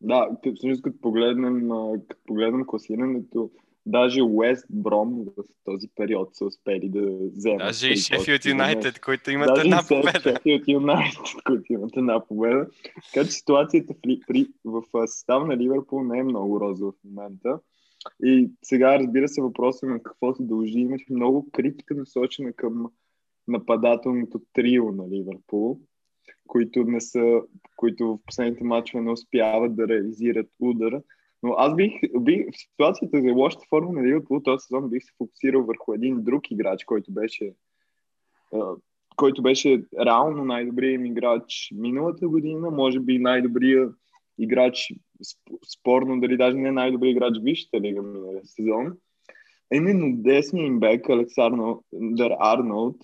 [0.00, 1.68] Да, всъщност като погледнем,
[2.08, 3.50] като погледнем класирането,
[3.86, 7.00] Даже Уест Бром в този период са успели да
[7.36, 7.58] вземат.
[7.58, 10.20] Даже и Шефилд Юнайтед, които имат Даже една победа.
[10.36, 12.66] Шефилд Юнайтед, които имат една победа.
[13.12, 13.96] Така че ситуацията в,
[14.26, 17.58] при, в състав на Ливърпул не е много розова в момента.
[18.24, 20.78] И сега, разбира се, въпросът на какво се дължи.
[20.78, 22.86] Имаше много критика насочена към
[23.48, 25.80] нападателното трио на Ливърпул,
[26.46, 27.40] които, не са,
[27.76, 31.02] които в последните матчове не успяват да реализират удара.
[31.42, 35.12] Но аз бих, бих в ситуацията за лошата форма на Ливърпул този сезон бих се
[35.18, 37.54] фокусирал върху един друг играч, който беше
[39.16, 43.94] който беше реално най-добрият им играч миналата година, може би най-добрият
[44.38, 44.92] играч,
[45.78, 48.92] спорно дали даже не най-добрият играч в Висшата лига миналия сезон.
[49.74, 52.96] Именно десния им бек Александър Арнолд,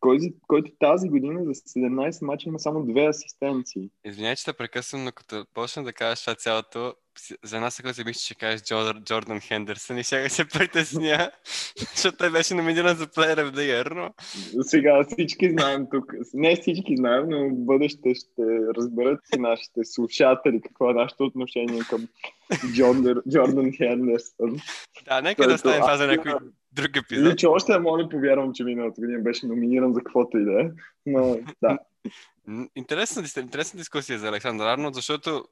[0.00, 3.90] който, който тази година за 17 мача има само две асистенции.
[4.04, 6.94] Извинявай, че те прекъсвам, но като почна да кажеш това цялото,
[7.42, 11.30] за една секунда си мисля, че кажеш Джордан, Джордан Хендерсън и сега се притесня,
[11.94, 14.14] защото той беше номиниран за Player of the Year, но...
[14.62, 18.42] Сега всички знаем тук, не всички знаем, но в бъдеще ще
[18.76, 22.08] разберат и нашите слушатели какво е нашето отношение към
[22.74, 24.56] Джордан, Джордан Хендерсън.
[25.08, 26.32] Да, нека да оставим това за някой
[26.72, 27.38] друг епизод.
[27.38, 30.60] Че още не мога да повярвам, че миналата година беше номиниран за каквото и да
[30.60, 30.70] е,
[31.06, 31.78] но да.
[32.76, 35.44] Интересна, интересна дискусия за Александър Арнолд, защото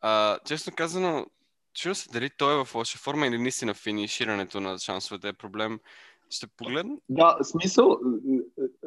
[0.00, 1.26] а, честно казано,
[1.74, 5.80] чудо се дали той е в лоша форма или наистина финиширането на шансовете е проблем.
[6.32, 6.96] Ще погледна.
[7.08, 7.98] Да, смисъл,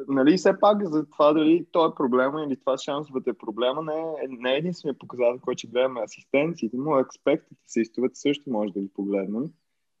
[0.08, 4.00] нали, все пак за това дали той е проблема или това шансовете е проблема, не
[4.00, 8.72] е, не е единствения показател, който ще гледаме асистенциите, но експектите се изтовете също може
[8.72, 9.44] да ги погледнем.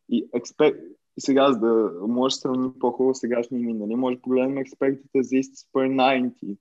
[0.08, 0.76] И, експек...
[1.16, 5.22] и сега, за да може да сравним по-хубаво сегашни и минали, може да погледнем експектите
[5.22, 6.56] за per 90,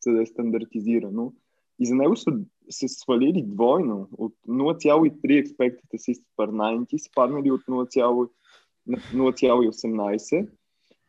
[0.00, 1.32] за да е стандартизирано.
[1.78, 2.30] И за него са
[2.70, 4.08] се свалили двойно.
[4.18, 10.48] От 0,3 expected assist per 90 са паднали от 0,18.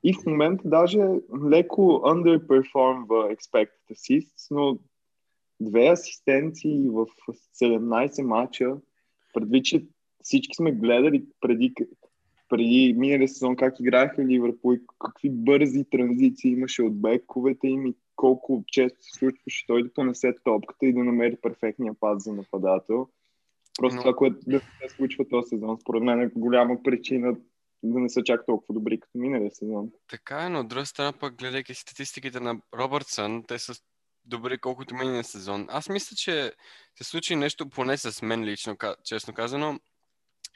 [0.03, 0.99] И в момента даже
[1.51, 4.79] леко underperformва expected assists, но
[5.61, 7.07] две асистенции в
[7.61, 8.77] 17 мача,
[9.33, 9.85] предвид, че
[10.23, 11.73] всички сме гледали преди,
[12.49, 17.95] преди миналия сезон как играеха Ливърпул и какви бързи транзиции имаше от бековете им и
[18.15, 23.07] колко често се случваше той да понесе топката и да намери перфектния паз за нападател.
[23.77, 24.01] Просто Но...
[24.01, 27.35] това, което да се случва този сезон, според мен е голяма причина
[27.83, 29.91] да не са чак толкова добри като миналия сезон.
[30.07, 33.73] Така е, но от друга страна пък, гледайки статистиките на Робъртсън, те са
[34.25, 35.65] добри колкото миналия сезон.
[35.69, 36.53] Аз мисля, че
[36.95, 39.79] се случи нещо поне с мен лично, честно казано,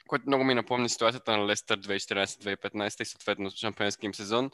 [0.08, 4.50] което много ми напомни ситуацията на Лестър 2014-2015 и съответно шампионския им сезон,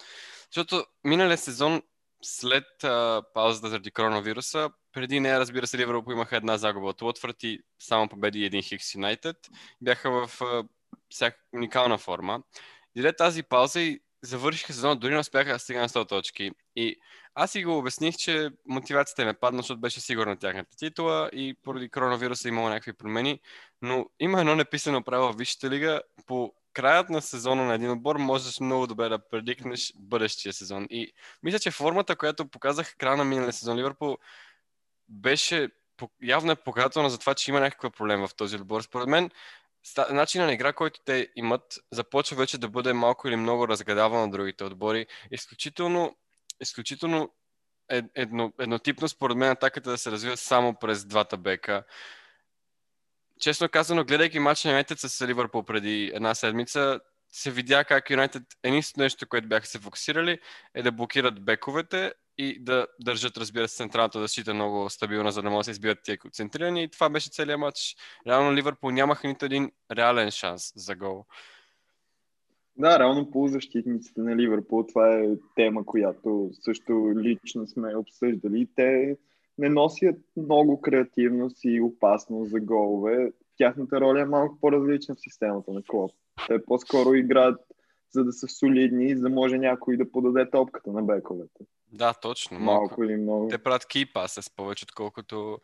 [0.50, 1.82] защото миналия сезон
[2.22, 7.42] след а, паузата заради коронавируса, преди нея, разбира се, Ливърпул имаха една загуба от Уотфорд
[7.42, 9.36] и само победи един Хикс Юнайтед.
[9.80, 10.64] Бяха в а,
[11.10, 12.42] всяка уникална форма.
[12.96, 16.50] И тази пауза и завършиха сезона, дори не успяха да стигнат 100 точки.
[16.76, 16.96] И
[17.34, 21.54] аз си го обясних, че мотивацията им е падна, защото беше сигурна тяхната титла и
[21.62, 23.40] поради коронавируса имало някакви промени.
[23.82, 28.16] Но има едно неписано правило в Висшата лига по краят на сезона на един отбор
[28.16, 30.86] можеш много добре да предикнеш бъдещия сезон.
[30.90, 31.12] И
[31.42, 34.18] мисля, че формата, която показах края на миналия сезон Ливърпул,
[35.08, 35.68] беше
[36.22, 38.82] явно е показателна за това, че има някаква проблем в този отбор.
[38.82, 39.30] Според мен,
[40.10, 44.30] начинът на игра, който те имат, започва вече да бъде малко или много разгадаван на
[44.30, 45.06] другите отбори.
[45.30, 46.16] Изключително,
[46.60, 47.30] изключително
[48.14, 51.84] едно, еднотипно, според мен, атаката да се развива само през двата бека
[53.40, 58.42] честно казано, гледайки матч на Юнайтед с Ливърпул преди една седмица, се видя как Юнайтед
[58.62, 60.38] единственото нещо, което бяха се фокусирали,
[60.74, 65.50] е да блокират бековете и да държат, разбира се, централната защита много стабилна, за да
[65.50, 66.82] могат да се избиват тия концентрирани.
[66.82, 67.96] И това беше целият матч.
[68.26, 71.24] Реално Ливърпул нямаха нито един реален шанс за гол.
[72.78, 78.68] Да, реално полузащитниците на Ливърпул, това е тема, която също лично сме обсъждали.
[78.76, 79.16] Те
[79.58, 83.32] не носят много креативност и опасност за голове.
[83.56, 86.10] Тяхната роля е малко по-различна в системата на Клоп.
[86.46, 87.60] Те по-скоро играят
[88.10, 91.64] за да са солидни, за да може някой да подаде топката на бековете.
[91.92, 92.58] Да, точно.
[92.58, 93.48] Малко, малко или много.
[93.48, 95.58] Те правят кейпа с повече, отколкото,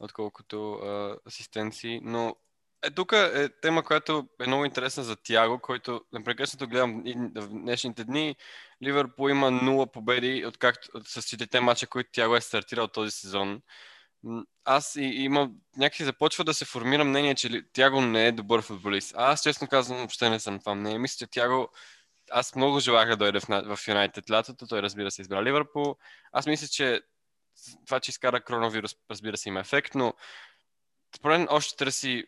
[0.00, 2.36] отколкото а, асистенции, но
[2.82, 7.48] е, тук е тема, която е много интересна за Тяго, който непрекъснато гледам и в
[7.48, 8.36] днешните дни.
[8.84, 13.62] Ливърпул има нула победи, откакто с четирите мача, които Тяго е стартирал този сезон.
[14.64, 19.14] Аз и, имам, някакси започва да се формира мнение, че Тяго не е добър футболист.
[19.16, 20.98] Аз честно казвам, въобще не съм това мнение.
[20.98, 21.68] Мисля, че Тяго
[22.30, 25.96] аз много желах да дойде в, в Юнайтед лятото, той разбира се избра Ливърпул.
[26.32, 27.00] Аз мисля, че
[27.86, 30.14] това, че изкара коронавирус, разбира се, има ефект, но
[31.16, 32.24] според още търси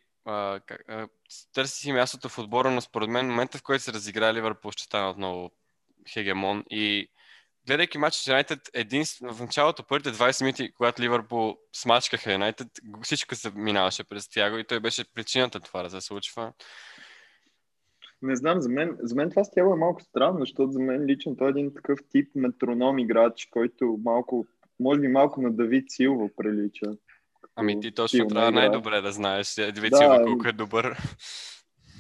[0.67, 1.09] как, а,
[1.55, 4.83] търси си мястото в отбора, но според мен момента, в който се разигра Ливърпул, ще
[4.83, 5.51] стане отново
[6.09, 7.09] хегемон и
[7.67, 12.69] гледайки матч с Юнайтед, един, в началото, първите 20 минути, когато Ливърпул смачкаха Юнайтед,
[13.03, 16.53] всичко се минаваше през Тяго и той беше причината това да се случва.
[18.23, 21.07] Не знам, за мен, за мен това с Тяго е малко странно, защото за мен
[21.07, 24.47] лично той е един такъв тип метроном играч, който малко,
[24.81, 26.97] може би малко на Давид Силва прилича.
[27.57, 30.99] Ами ти точно трябва най-добре да знаеш Давид да, колко е добър.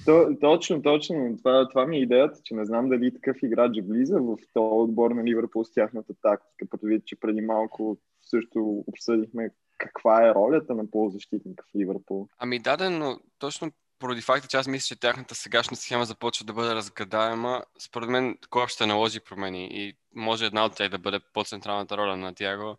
[0.04, 1.36] То, точно, точно.
[1.38, 5.10] Това, това ми е идеята, че не знам дали такъв играч влиза в този отбор
[5.10, 10.90] на Ливърпул с тяхната тактика, предвид, че преди малко също обсъдихме каква е ролята на
[10.90, 12.28] полузащитника в Ливърпул.
[12.38, 16.52] Ами да, но точно поради факта, че аз мисля, че тяхната сегашна схема започва да
[16.52, 21.20] бъде разгадаема, според мен Клоп ще наложи промени и може една от тях да бъде
[21.32, 22.76] по-централната роля на Тяго.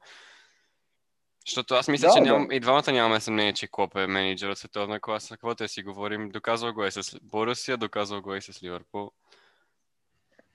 [1.47, 2.55] Защото аз мисля, да, че ням, да.
[2.55, 5.33] и двамата нямаме съмнение, че Клоп е менеджер от световна класа.
[5.33, 9.11] Каквото да си говорим, доказал го е с Борусия, доказал го е с Ливърпул.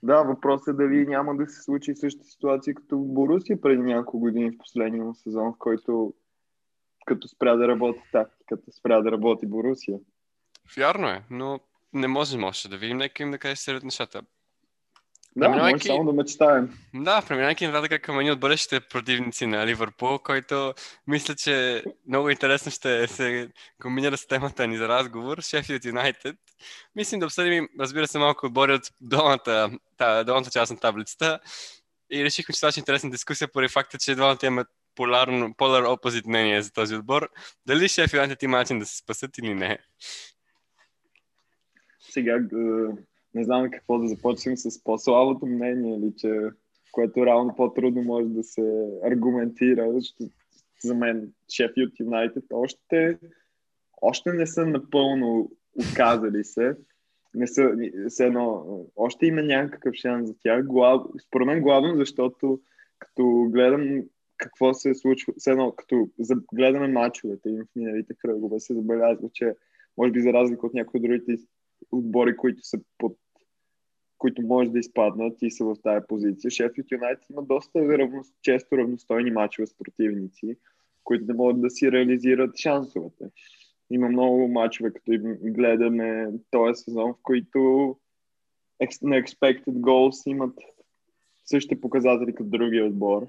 [0.03, 4.19] Да, въпросът е дали няма да се случи същата ситуация като в Борусия преди няколко
[4.19, 6.13] години в последния сезон, в който
[7.05, 9.97] като спря да работи тактиката, спря да работи Борусия.
[10.77, 11.59] Вярно е, но
[11.93, 12.97] не можем още да видим.
[12.97, 14.21] Нека им да кажа сред нещата.
[15.35, 15.73] Да, преминавайки...
[15.73, 16.69] може само да мечтаем.
[16.93, 20.73] Да, преминайки нататък към едни от бъдещите противници на Ливърпул, който
[21.07, 23.49] мисля, че много интересно ще се
[23.81, 26.35] комбинира с темата ни за разговор, Шефилд Юнайтед.
[26.95, 31.39] Мислим да обсъдим, разбира се, малко отбори от долната, та, долната част на таблицата
[32.11, 35.83] и решихме, че това ще е интересна дискусия поради факта, че двамата имат полярно, полар
[35.83, 37.29] опозит мнение за този отбор.
[37.65, 39.77] Дали Шеф Юнайтед има начин да се спасат или не?
[41.99, 42.39] Сега
[43.33, 46.39] не знам какво да започнем с по-слабото мнение, или че,
[46.91, 50.33] което реално по-трудно може да се аргументира, защото
[50.83, 53.17] за мен Шефилд Юнайтед още,
[54.01, 56.75] още не са напълно отказали се.
[57.33, 57.71] Не са,
[58.09, 58.65] все едно,
[58.95, 60.65] още има някакъв шанс за тях.
[60.65, 62.59] Глав, според мен главно, защото
[62.99, 64.03] като гледам
[64.37, 66.09] какво се случва, все едно, като
[66.53, 69.55] гледаме мачовете им в миналите кръгове, се забелязва, че
[69.97, 71.37] може би за разлика от някои другите
[71.91, 73.17] отбори, които са под
[74.17, 76.51] които може да изпаднат и са в тази позиция.
[76.51, 80.57] Шефилд Юнайтед има доста равно, често равностойни мачове с противници,
[81.03, 83.25] които не могат да си реализират шансовете.
[83.91, 87.59] Има много мачове, като им гледаме този сезон, в които
[89.01, 90.59] на expected goals имат
[91.45, 93.27] същите показатели като другия отбор,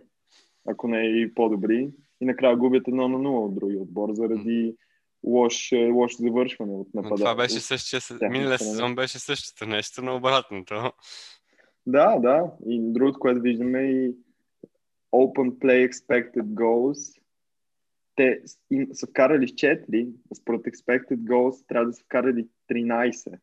[0.67, 1.91] ако не и по-добри.
[2.21, 4.77] И накрая губят едно на 0 от другия отбор заради
[5.25, 7.17] лош, лош завършване от нападател.
[7.17, 10.93] Това беше същия, миналия сезон беше същото нещо, но обратното.
[11.87, 12.51] Да, да.
[12.67, 14.15] И другото, което виждаме и
[15.13, 17.19] Open Play Expected Goals.
[18.17, 18.41] Те
[18.93, 23.39] са вкарали с 4, според Expected Goals трябва да са вкарали 13.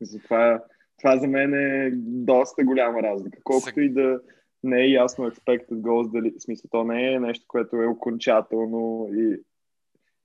[0.00, 0.64] Затова
[0.98, 3.38] това за мен е доста голяма разлика.
[3.44, 4.20] Колкото и да
[4.62, 9.08] не е ясно expected goals, дали, в смисъл, то не е нещо, което е окончателно
[9.12, 9.42] и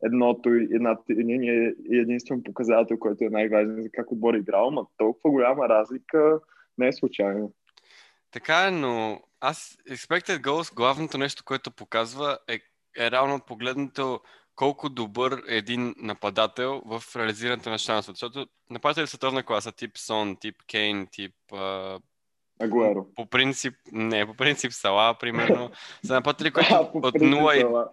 [0.06, 4.72] едното и едната линия е единствен показател, който е най-важен за как отбор е играл,
[4.72, 6.40] но толкова голяма разлика
[6.78, 7.54] не е случайно.
[8.32, 12.60] Така е, но аз expected goals, главното нещо, което показва е,
[12.98, 14.20] е реално погледнато
[14.56, 18.16] колко добър е един нападател в реализирането на шансовете.
[18.16, 21.36] Защото нападатели световна класа, тип Сон, тип Кейн, тип
[22.62, 23.08] Агуеро.
[23.16, 25.72] По принцип, не, по принцип Сала, примерно.
[26.06, 27.88] Са нападатели, които от 0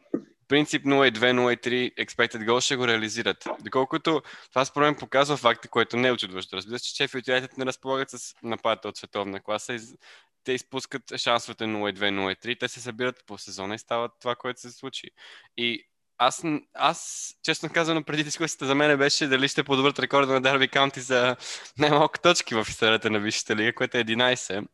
[0.51, 3.49] принцип 0,2-0,3 expected goal ще го реализират.
[3.61, 6.57] Доколкото това според мен показва факта, което не е очудващо.
[6.57, 9.79] Разбира се, че Шефилд Юнайтед не разполагат с нападател от световна класа и
[10.45, 14.71] те изпускат шансовете 0-2, 0-3, те се събират по сезона и стават това, което се
[14.71, 15.11] случи.
[15.57, 15.85] И
[16.19, 16.43] аз,
[16.75, 21.01] аз, честно казано, преди дискусията за мен беше дали ще подобрят рекорда на Дарби Каунти
[21.01, 21.37] за
[21.79, 24.67] най-малко точки в историята на Висшата лига, което е 11.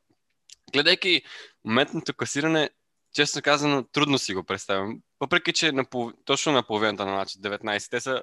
[0.72, 1.22] Гледайки
[1.64, 2.70] моментното класиране,
[3.16, 5.00] честно казано, трудно си го представям.
[5.20, 5.84] Въпреки, че на,
[6.24, 8.22] точно на половината на матч, 19, те са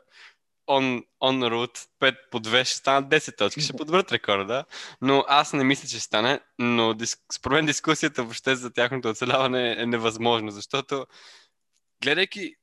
[0.67, 4.65] on, on route, 5 по 2 ще станат 10 точки, ще подбрат рекорда,
[5.01, 7.17] но аз не мисля, че стане, но дис...
[7.33, 11.05] според мен дискусията въобще за тяхното оцеляване е невъзможно, защото
[12.03, 12.55] гледайки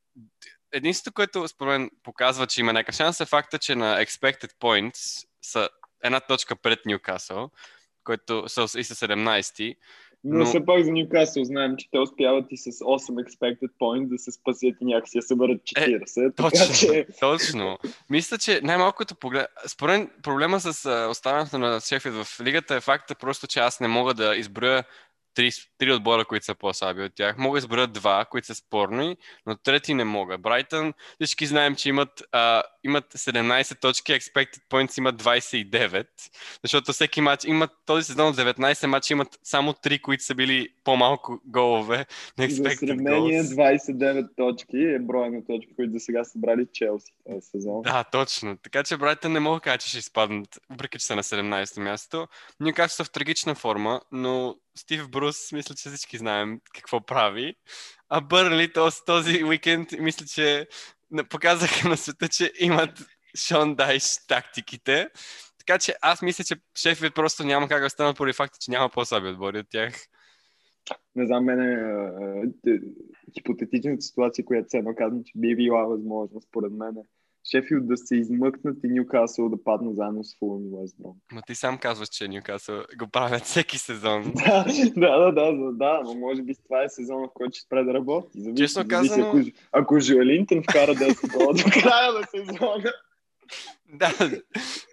[0.73, 5.27] единството, което според мен показва, че има някакъв шанс е факта, че на expected points
[5.43, 5.69] са
[6.03, 7.51] една точка пред Ньюкасъл,
[8.05, 9.77] който са и са 17
[10.25, 14.09] но, но все пак за Ньюкасъл знаем, че те успяват и с 8 expected points
[14.09, 16.29] да се спасят и някакси да съберат 40.
[16.29, 17.07] Е, точно, че...
[17.21, 17.79] точно.
[18.11, 19.47] Мисля, че най-малкото поглед...
[19.67, 24.15] Според проблема с оставането на Шефът в лигата е факта просто, че аз не мога
[24.15, 24.85] да изброя
[25.35, 27.39] три, три отбора, които са по-слаби от тях.
[27.39, 29.17] Мога да изброя два, които са спорни,
[29.47, 30.39] но трети не мога.
[30.39, 36.07] Брайтън, всички знаем, че имат, а, имат 17 точки, expected points имат 29,
[36.65, 40.69] защото всеки матч имат, този сезон от 19 матча имат само 3, които са били
[40.85, 42.07] по-малко голове
[42.39, 43.81] на expected За сравнение, goals.
[43.93, 47.83] 29 точки е броя на точки, които до сега са брали Челси този сезон.
[47.83, 48.57] Да, точно.
[48.57, 51.81] Така че Брайтън не мога да кажа, че ще изпаднат, въпреки че са на 17
[51.81, 52.29] място.
[52.61, 57.55] Ньюкасъл са в трагична форма, но Стив Брус, мисля, че всички знаем какво прави.
[58.09, 60.67] А Бърнли този, този уикенд, мисля, че
[61.31, 63.07] показаха на света, че имат
[63.37, 65.09] Шон Дайш тактиките.
[65.59, 68.89] Така че аз мисля, че шефът просто няма как да станат поради факта, че няма
[68.89, 69.95] по-слаби отбори от тях.
[71.15, 71.73] Не знам, мене
[72.67, 72.79] е,
[73.35, 76.95] хипотетичната ситуация, която се казвам, че би била възможна според мен.
[77.51, 80.97] Шефилд да се измъкнат и Ньюкасъл да падна заедно с Фулъм и Уест
[81.33, 84.33] Ма ти сам казваш, че Ньюкасъл го правят всеки сезон.
[84.97, 87.85] да, да, да, да, да, но може би това е сезона, в който ще спре
[87.85, 88.29] да работи.
[88.35, 89.29] Зависи, Честно казано...
[89.29, 89.39] Ако,
[89.73, 92.93] ако Жуелинтън вкара 10 гола до края на сезона.
[93.89, 94.13] да,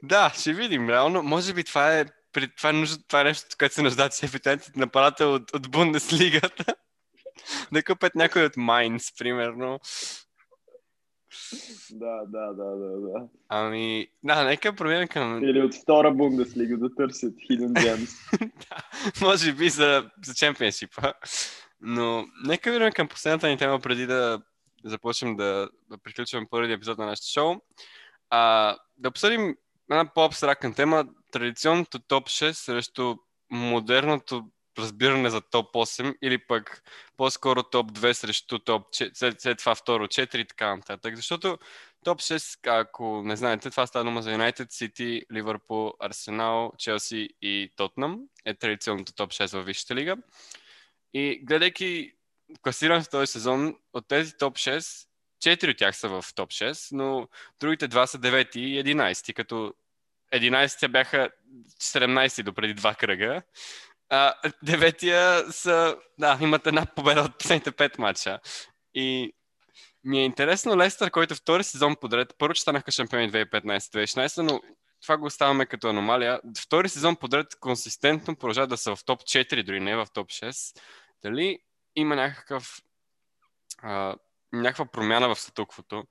[0.03, 0.89] да, ще видим.
[0.89, 2.05] Реално, може би това е,
[2.57, 6.65] това е, нужда, това е нещо, което се нуждаят шефитентите на парата от, от Бундеслигата.
[7.71, 9.79] да купят някой от Майнс, примерно.
[11.91, 13.27] Да, да, да, да, да.
[13.49, 15.43] Ами, да, нека преминем към...
[15.43, 18.39] Или от втора Бундеслига да търсят Hidden Gems.
[18.69, 21.13] да, може би за, за чемпионшипа.
[21.81, 24.41] Но нека видим към последната ни тема преди да
[24.83, 27.55] започнем да, да приключваме първи епизод на нашето шоу.
[28.29, 29.55] А, да обсъдим
[29.91, 31.05] една по-абстрактна тема.
[31.31, 33.15] Традиционното топ 6 срещу
[33.49, 34.43] модерното
[34.79, 36.83] разбиране за топ 8 или пък
[37.17, 41.15] по-скоро топ 2 срещу топ 4, след, след това второ 4 и така нататък.
[41.15, 41.57] Защото
[42.03, 47.73] топ 6, ако не знаете, това става дума за United, City, Ливърпул, Арсенал, Челси и
[47.75, 48.19] Тотнам.
[48.45, 50.15] Е традиционното топ 6 във Висшата лига.
[51.13, 52.13] И гледайки
[52.61, 55.07] класирането този сезон, от тези топ 6,
[55.43, 57.27] 4 от тях са в топ 6, но
[57.59, 59.73] другите два са 9 и 11, като
[60.33, 61.29] 11 бяха
[61.81, 63.41] 17 до преди два кръга,
[64.09, 64.33] а,
[64.63, 68.39] деветия са, да, имат една победа от последните пет матча.
[68.93, 69.33] И
[70.03, 74.61] ми е интересно Лестър, който втори сезон подред, първо, че станаха шампиони 2015-2016, но
[75.01, 76.41] това го оставаме като аномалия.
[76.59, 80.79] Втори сезон подред консистентно продължават да са в топ 4, дори не в топ 6.
[81.23, 81.59] Дали
[81.95, 82.81] има някакъв
[83.83, 84.15] а,
[84.53, 86.03] някаква промяна в статуквото?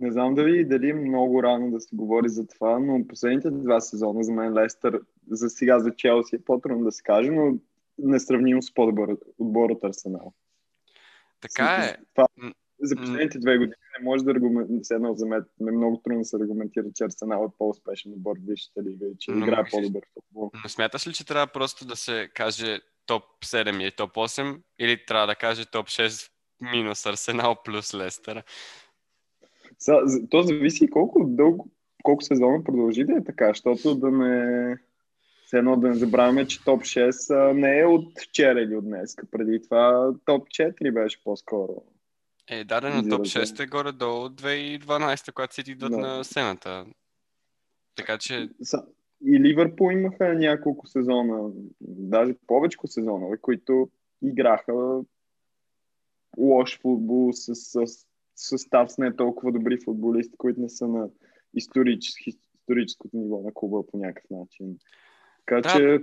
[0.00, 3.80] Не знам дали, дали е много рано да се говори за това, но последните два
[3.80, 7.58] сезона за мен Лестър, за сега за Челси е по-трудно да се каже, но
[7.98, 10.32] несравнимо с по-добър отбор от Арсенал.
[11.40, 11.96] Така е.
[12.14, 12.28] Това,
[12.82, 16.36] за последните две години не може да аргументира, за мен е много трудно да се
[16.36, 20.50] аргументира, че Арсенал е по-успешен отбор в Висшата лига и че но, играе по-добър футбол.
[20.64, 25.06] Но смяташ ли, че трябва просто да се каже топ 7 или топ 8 или
[25.06, 26.30] трябва да каже топ 6
[26.60, 28.42] минус Арсенал плюс Лестър?
[30.30, 31.70] То зависи колко дълго,
[32.02, 34.76] колко сезона продължи да е така, защото да не...
[35.46, 39.16] Все едно да не забравяме, че топ 6 не е от вчера или от днес.
[39.30, 41.82] Преди това топ 4 беше по-скоро.
[42.50, 45.98] Е, да, но топ 6 е горе-долу от 2012, когато си идват да.
[45.98, 46.86] на сцената.
[47.96, 48.48] Така че...
[49.26, 53.88] И Ливърпул имаха няколко сезона, даже повече сезона, които
[54.22, 55.00] играха
[56.38, 58.06] лош футбол с, с
[58.36, 61.08] състав с не толкова добри футболисти, които не са на
[61.54, 62.30] исторически,
[62.60, 64.78] историческото ниво на клуба по някакъв начин.
[65.46, 65.68] Така да.
[65.68, 65.94] че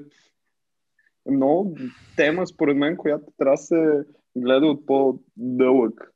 [1.27, 1.77] е много
[2.15, 4.03] тема, според мен, която трябва да се
[4.35, 6.11] гледа от по-дълъг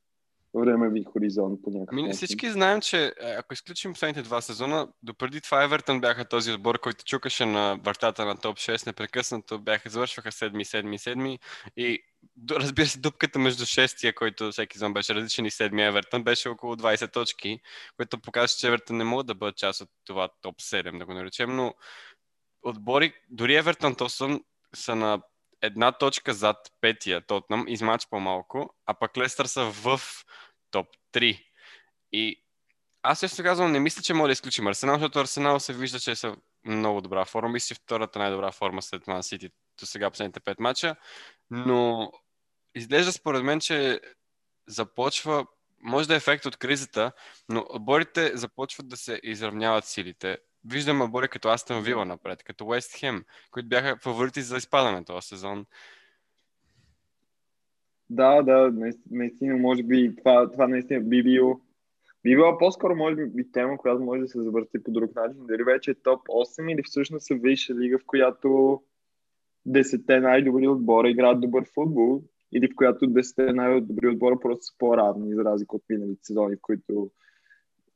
[0.53, 5.41] времеви хоризонт по някакъв Ми, всички знаем, че е, ако изключим последните два сезона, допреди
[5.41, 10.31] това Евертън бяха този отбор, който чукаше на вратата на топ 6 непрекъснато, бяха завършваха
[10.31, 11.39] 7, 7, 7
[11.77, 11.99] и
[12.51, 16.75] разбира се, дупката между шестия, който всеки сезон беше различен и седмия Евертън, беше около
[16.75, 17.59] 20 точки,
[17.97, 21.13] което показва, че Евертън не могат да бъдат част от това топ 7, да го
[21.13, 21.73] наречем, но
[22.63, 24.43] отбори, дори Евертън Тосън
[24.75, 25.21] са на
[25.61, 30.01] една точка зад петия Тотнам, измач по-малко, а пък Лестър са в
[30.71, 31.43] топ 3.
[32.11, 32.41] И
[33.03, 36.15] аз също казвам, не мисля, че може да изключим Арсенал, защото Арсенал се вижда, че
[36.15, 37.49] са много добра форма.
[37.49, 39.49] Мисля, че втората най-добра форма след Ман Сити
[39.79, 40.95] до сега последните 5 мача.
[41.51, 42.11] Но
[42.75, 43.99] изглежда според мен, че
[44.67, 45.45] започва,
[45.83, 47.11] може да е ефект от кризата,
[47.49, 50.37] но отборите започват да се изравняват силите.
[50.69, 55.27] Виждам отбори като Астън Вила напред, като Уест Хем, които бяха фаворити за изпадане този
[55.27, 55.65] сезон.
[58.09, 58.71] Да, да,
[59.11, 61.59] наистина, може би това, това наистина би било
[62.23, 65.45] би била по-скоро, може би, тема, която може да се завърти по друг начин.
[65.45, 68.81] Дали вече е топ 8 или всъщност е висша лига, в която
[69.65, 75.35] десетте най-добри отбора играят добър футбол или в която десетте най-добри отбора просто са по-равни,
[75.35, 77.11] за разлика от миналите сезони, в които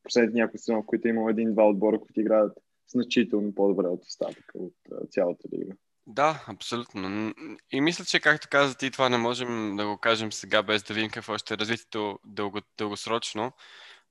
[0.04, 2.58] последните няколко сезони, в които е имало един-два отбора, които играят
[2.88, 4.74] значително по-добре от остатъка от
[5.12, 5.74] цялата лига.
[6.08, 7.34] Да, абсолютно.
[7.72, 10.94] И мисля, че както каза ти, това не можем да го кажем сега, без да
[10.94, 13.52] видим какво ще е развитието дълго, дългосрочно.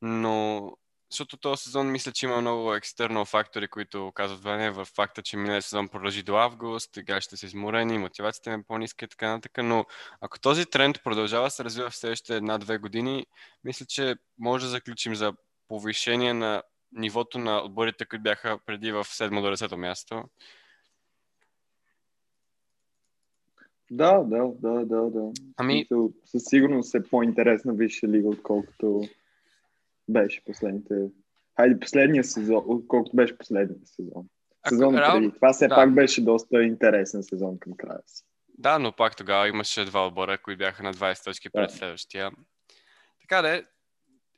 [0.02, 0.72] Но
[1.10, 5.36] защото този сезон мисля, че има много екстернал фактори, които оказват влияние в факта, че
[5.36, 9.64] миналия сезон продължи до август, играчите са изморени, мотивацията им е по-ниска и така нататък,
[9.64, 9.84] но
[10.20, 13.26] ако този тренд продължава да се развива в следващите една-две години,
[13.64, 15.32] мисля, че може да заключим за
[15.68, 20.24] повишение на нивото на отборите, които бяха преди в 7 до 10 място.
[23.90, 25.32] Да, да, да, да, да.
[25.56, 25.86] Ами...
[26.24, 29.02] Със сигурност е по-интересна висша лига, отколкото
[30.08, 30.94] беше последните...
[31.56, 34.24] Хайде, последния сезон, отколкото беше последния сезон.
[34.68, 35.32] Сезон Ако, преди.
[35.32, 35.74] Това все да.
[35.74, 38.24] пак беше доста интересен сезон към края си.
[38.58, 41.76] Да, но пак тогава имаше два отбора, които бяха на 20 точки пред да.
[41.76, 42.30] следващия.
[43.20, 43.62] Така да е,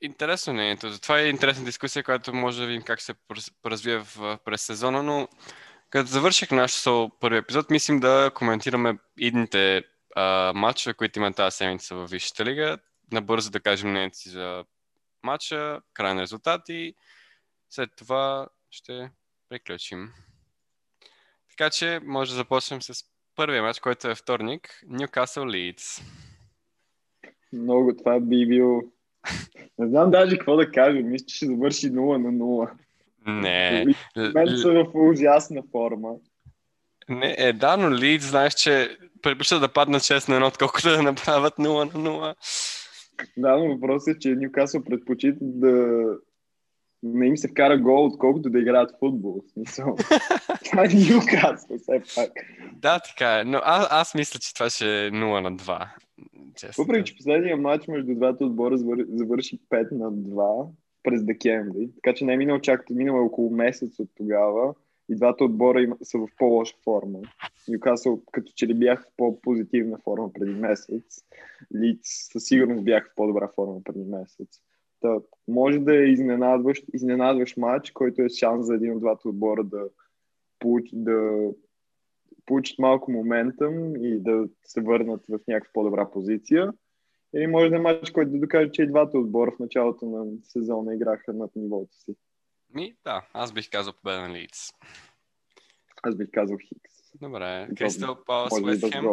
[0.00, 0.76] интересно не е.
[0.76, 3.14] Това е интересна дискусия, която може да видим как се
[3.66, 5.28] развие в, през сезона, но
[5.90, 9.82] като завърших нашия първи епизод, мислим да коментираме идните
[10.16, 12.78] а, матчове, които има тази седмица в Висшата лига.
[13.12, 14.64] Набързо да кажем мнението си за
[15.22, 16.94] матча, крайен резултат и
[17.70, 19.10] след това ще
[19.48, 20.12] приключим.
[21.50, 23.04] Така че може да започнем с
[23.36, 24.82] първия матч, който е вторник.
[24.86, 26.00] Ньюкасъл Лидс.
[27.52, 28.82] Много това би бил...
[29.78, 31.00] Не знам даже какво да кажа.
[31.00, 32.70] Мисля, че ще завърши 0 на 0.
[33.26, 33.84] Не.
[34.16, 36.10] Мен са в ужасна форма.
[37.08, 41.02] Не, е, да, но Лидс, знаеш, че предпочита да паднат 6 на 1, отколкото да
[41.02, 42.34] направят 0 на 0.
[43.36, 46.04] Да, но въпросът е, че Ньюкасъл предпочита да
[47.02, 49.42] не им се вкара гол, отколкото да играят футбол.
[49.52, 49.96] Смисъл.
[50.64, 52.32] това е Ньюкасъл, все пак.
[52.76, 53.44] Да, така е.
[53.44, 55.88] Но аз, аз мисля, че това ще е 0 на 2.
[56.56, 56.84] Честно.
[56.84, 60.68] Въпреки, че последния матч между двата отбора завърши 5 на 2
[61.02, 61.88] през декември.
[61.94, 64.74] Така че не е минал чак, минало е около месец от тогава
[65.10, 67.18] и двата отбора има, са в по-лоша форма.
[67.68, 71.24] Ньюкасъл като че ли бях в по-позитивна форма преди месец.
[71.74, 71.98] Лиц
[72.32, 74.48] със сигурност бях в по-добра форма преди месец.
[75.00, 79.64] Та, може да е изненадващ, изненадващ матч, който е шанс за един от двата отбора
[79.64, 79.88] да,
[80.58, 81.48] получ, да
[82.46, 86.72] получат малко моментъм и да се върнат в някаква по-добра позиция.
[87.34, 90.26] Или може да е матч, който да докаже, че и двата отбора в началото на
[90.42, 92.14] сезона играха над нивото си.
[92.74, 94.72] Ми, да, аз бих казал победа на Лиц.
[96.02, 96.90] Аз бих казал Хикс.
[97.20, 99.04] Добре, Кристал Палас, Уест Хем.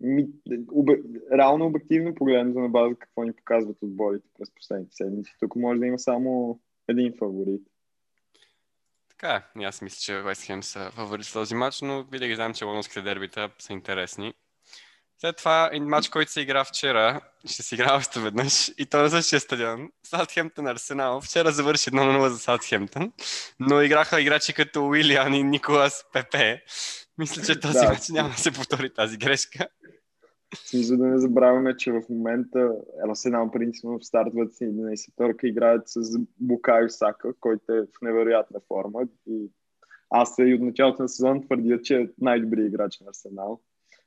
[0.00, 0.28] Ми,
[0.72, 1.00] обе,
[1.32, 5.32] реално обективно погледнато на база какво ни показват отборите през последните седмици.
[5.40, 7.62] Тук може да има само един фаворит.
[9.08, 9.64] Така е.
[9.64, 13.50] Аз мисля, че Хем са фаворит в този матч, но винаги знам, че лондонските дербита
[13.58, 14.34] са интересни.
[15.22, 19.02] След това един матч, който се игра вчера, ще се игра още веднъж и то
[19.02, 19.90] на същия стадион.
[20.02, 21.20] Саутхемптън Арсенал.
[21.20, 23.12] Вчера завърши 1 0 за Саутхемптън,
[23.60, 26.62] но играха играчи като Уилиан и Николас Пепе.
[27.18, 27.88] Мисля, че този да.
[27.88, 29.68] матч няма да се повтори тази грешка.
[30.54, 32.70] Смисъл да не забравяме, че в момента
[33.08, 39.00] Арсенал принципно стартват си 11-торка, играят с Букайо Сака, който е в невероятна форма.
[39.26, 39.50] И
[40.10, 43.60] аз и от началото на сезон твърдя, че е най-добрият играч на Арсенал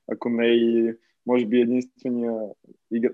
[0.08, 0.93] ако не и
[1.26, 2.34] може би единствения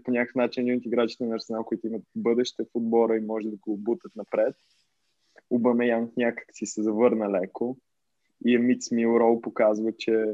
[0.04, 3.50] по някакъв начин един от играчите на Арсенал, които имат бъдеще в отбора и може
[3.50, 4.56] да го бутат напред.
[5.82, 7.78] Янг някак си се завърна леко
[8.46, 10.26] и Емит Милрол показва, че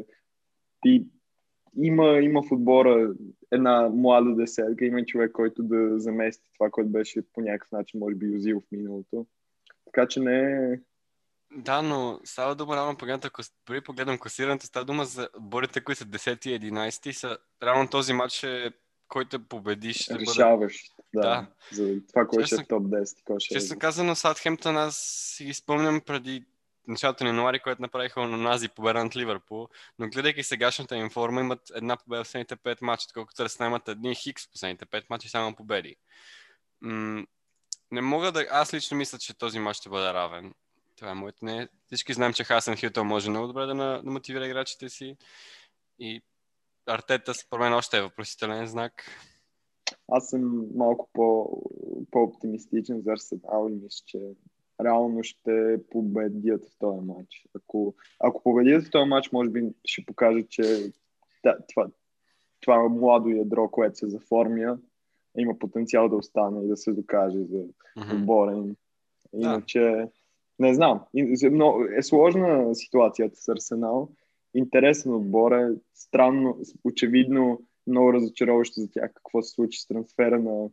[0.86, 1.08] и
[1.78, 3.16] има, има в отбора
[3.52, 8.16] една млада десетка, има човек, който да замести това, което беше по някакъв начин, може
[8.16, 9.26] би, юзил в миналото.
[9.86, 10.80] Така че не е...
[11.52, 16.00] Да, но става дума реално погледната, ако дори погледам класирането, става дума за борите, които
[16.00, 18.72] са 10 и 11 са реално този матч е
[19.08, 19.98] който победиш.
[19.98, 21.28] Ще Решаващ, бъде...
[21.28, 21.48] да, да.
[21.72, 23.24] За това, кой ще е топ 10.
[23.24, 24.98] Кой ще е честно казано, Саутхемптън аз
[25.36, 26.46] си спомням преди
[26.88, 29.68] началото на януари, което направиха на нази победа над Ливърпул,
[30.00, 33.88] но гледайки сегашната им форма, имат една победа в последните 5 мача, колкото Арсенал имат
[33.88, 35.96] едни хикс в последните 5 мача и само победи.
[36.82, 37.26] М-
[37.92, 38.48] не мога да...
[38.52, 40.54] Аз лично мисля, че този мач ще бъде равен.
[40.98, 41.68] Това е моето не.
[41.86, 45.18] Всички знаем, че Хасен Хютъл може много добре да, на, да мотивира играчите си.
[46.00, 46.22] И
[46.86, 49.04] Артета според мен още е въпросителен знак.
[50.08, 51.50] Аз съм малко по,
[52.12, 54.20] по-оптимистичен за Арсенал и мисля, че
[54.84, 57.46] реално ще победят в този матч.
[57.56, 60.92] Ако, ако победят в този матч, може би ще покаже, че
[61.44, 61.88] да, това,
[62.62, 64.78] това младо ядро, което се заформя,
[65.38, 67.64] има потенциал да остане и да се докаже за
[68.14, 68.76] отбора им.
[69.34, 70.10] Иначе, да.
[70.60, 71.02] Не знам.
[71.52, 74.10] Но е сложна ситуацията с Арсенал.
[74.56, 75.68] Интересен отбор е.
[75.94, 80.70] Странно, очевидно, много разочароващо за тях какво се случи с трансфера на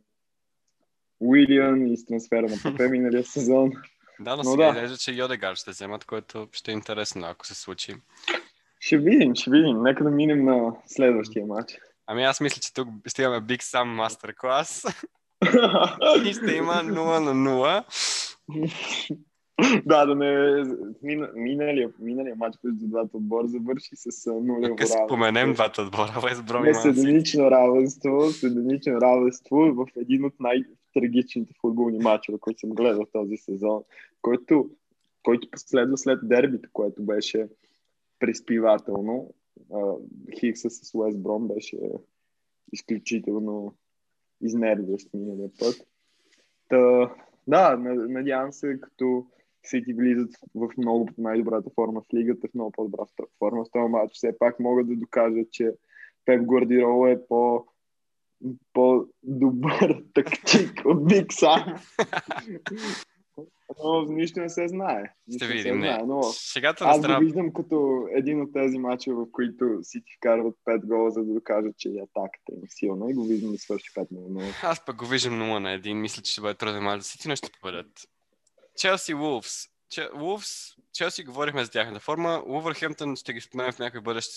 [1.19, 3.71] Уилиан и с трансфера на Пепе миналия сезон.
[4.19, 4.69] Да, но, но сега да.
[4.69, 7.93] изглежда, че Йодегар ще вземат, което ще е интересно, ако се случи.
[8.79, 9.81] Ще видим, ще видим.
[9.81, 11.77] Нека да минем на следващия матч.
[12.07, 14.95] Ами аз мисля, че тук ще имаме Big Sam Masterclass.
[16.29, 17.83] и ще има 0 на 0.
[19.85, 20.63] да, да не...
[21.35, 25.05] Миналия, миналия матч между двата отбора завърши с нулево равенство.
[25.07, 31.53] споменем двата отбора, без броми с единично равенство, с единично равенство в един от най-трагичните
[31.61, 33.83] футболни матчове, които съм гледал този сезон,
[34.21, 34.69] който,
[35.23, 37.47] който последва след дербито, което беше
[38.19, 39.33] приспивателно.
[40.39, 41.77] Хикса с Уест Бром беше
[42.73, 43.73] изключително
[44.41, 45.87] изнервящ миналия път.
[46.69, 47.11] Та,
[47.47, 47.77] да,
[48.09, 49.27] надявам се, като
[49.65, 53.03] Сити влизат в много най-добрата форма в лигата, в много по-добра
[53.39, 54.11] форма в този матч.
[54.13, 55.71] Все пак могат да докажат, че
[56.25, 57.65] Пеп Гвардиола е по
[58.73, 61.63] по-добър тактик от Биг Сам.
[63.83, 65.03] Но нищо не се знае.
[65.35, 65.79] Ще видим.
[65.79, 65.97] Не.
[65.97, 70.85] но Сегата аз го виждам като един от тези матча, в които Сити вкарват 5
[70.85, 74.19] гола, за да докажат, че атаката е силна и го виждам да свърши 5 на
[74.19, 74.53] 0.
[74.63, 75.93] Аз пък го виждам 0 на 1.
[75.93, 77.87] Мисля, че ще бъде труден мач за Сити, но ще победят.
[78.77, 79.67] Челси Вулфс.
[80.13, 82.43] Вулфс, Челси говорихме за тяхната форма.
[82.47, 84.31] Увърхемптън ще ги споменем в някой бъдещ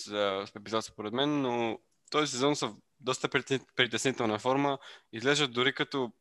[0.57, 1.79] епизод според мен, но
[2.11, 3.29] този сезон са доста
[3.77, 4.79] притеснителна форма.
[5.13, 6.13] Изглеждат дори като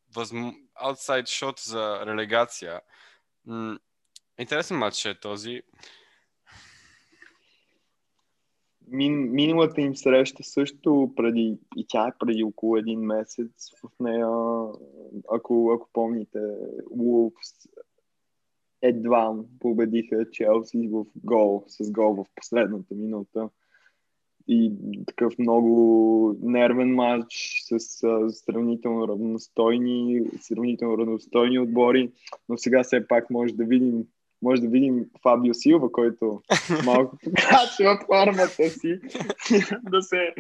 [0.84, 2.82] outside shot за релегация.
[4.40, 5.62] Интересен матч е този.
[8.90, 14.28] Мин, миналата им среща също преди, и тя е преди около един месец в нея,
[15.34, 16.40] ако, ако помните,
[16.98, 17.70] Wolves
[18.82, 23.50] едва победиха Челси в гол, с гол в последната минута.
[24.48, 24.72] И
[25.08, 27.80] такъв много нервен матч с
[28.30, 32.12] сравнително равностойни, сравнително равностойни отбори,
[32.50, 34.04] но сега все пак може да видим
[34.42, 36.42] може да видим Фабио Силва, който
[36.86, 39.00] малко покачва формата си
[39.92, 40.34] да се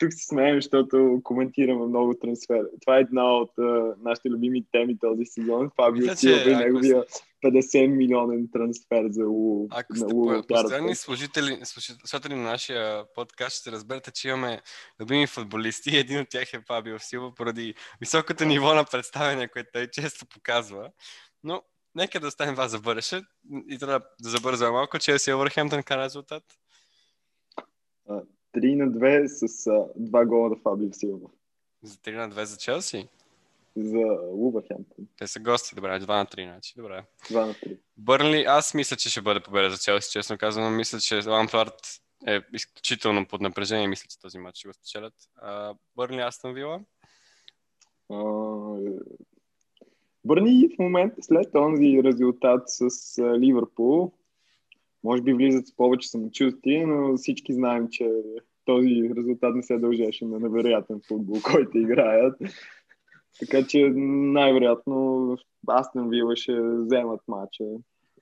[0.00, 2.68] тук се смеем, защото коментираме много трансфер.
[2.80, 5.70] Това е една от uh, нашите любими теми този сезон.
[5.76, 7.04] Фабио Силва и неговия
[7.44, 9.68] 50 милионен трансфер за Лу.
[9.70, 10.14] Ако сте
[10.48, 14.60] постоянни служители, слушатели на нашия подкаст, ще разберете, че имаме
[15.00, 15.96] любими футболисти.
[15.96, 20.90] Един от тях е Фабио Силва, поради високото ниво на представяне, което той често показва.
[21.44, 21.62] Но
[21.94, 23.22] нека да оставим вас за бъдеще.
[23.68, 26.42] И трябва да забързва малко, че е Върхемтън кара резултат.
[28.56, 31.28] 3 на 2 с а, 2 гола да Фабио Силва.
[31.82, 33.08] За 3 на 2 за Челси?
[33.76, 35.06] За Лувърхемптън.
[35.18, 37.04] Те са гости, добре, 2 на 3, значи, добре.
[37.24, 37.78] 2 на 3.
[37.96, 40.76] Бърнли, аз мисля, че ще бъде победа за Челси, честно казвам.
[40.76, 45.14] Мисля, че Лампард е изключително под напрежение мисля, че този матч ще го спечелят.
[45.96, 46.80] Бърнли, Астон Вила?
[50.24, 54.12] Бърни в момента след този резултат с Ливърпул
[55.06, 58.10] може би влизат с повече самочувствие, но всички знаем, че
[58.64, 62.34] този резултат не се дължеше на невероятен футбол, който играят.
[63.40, 65.38] Така че най-вероятно
[65.68, 67.64] Астен Вила ще вземат матча.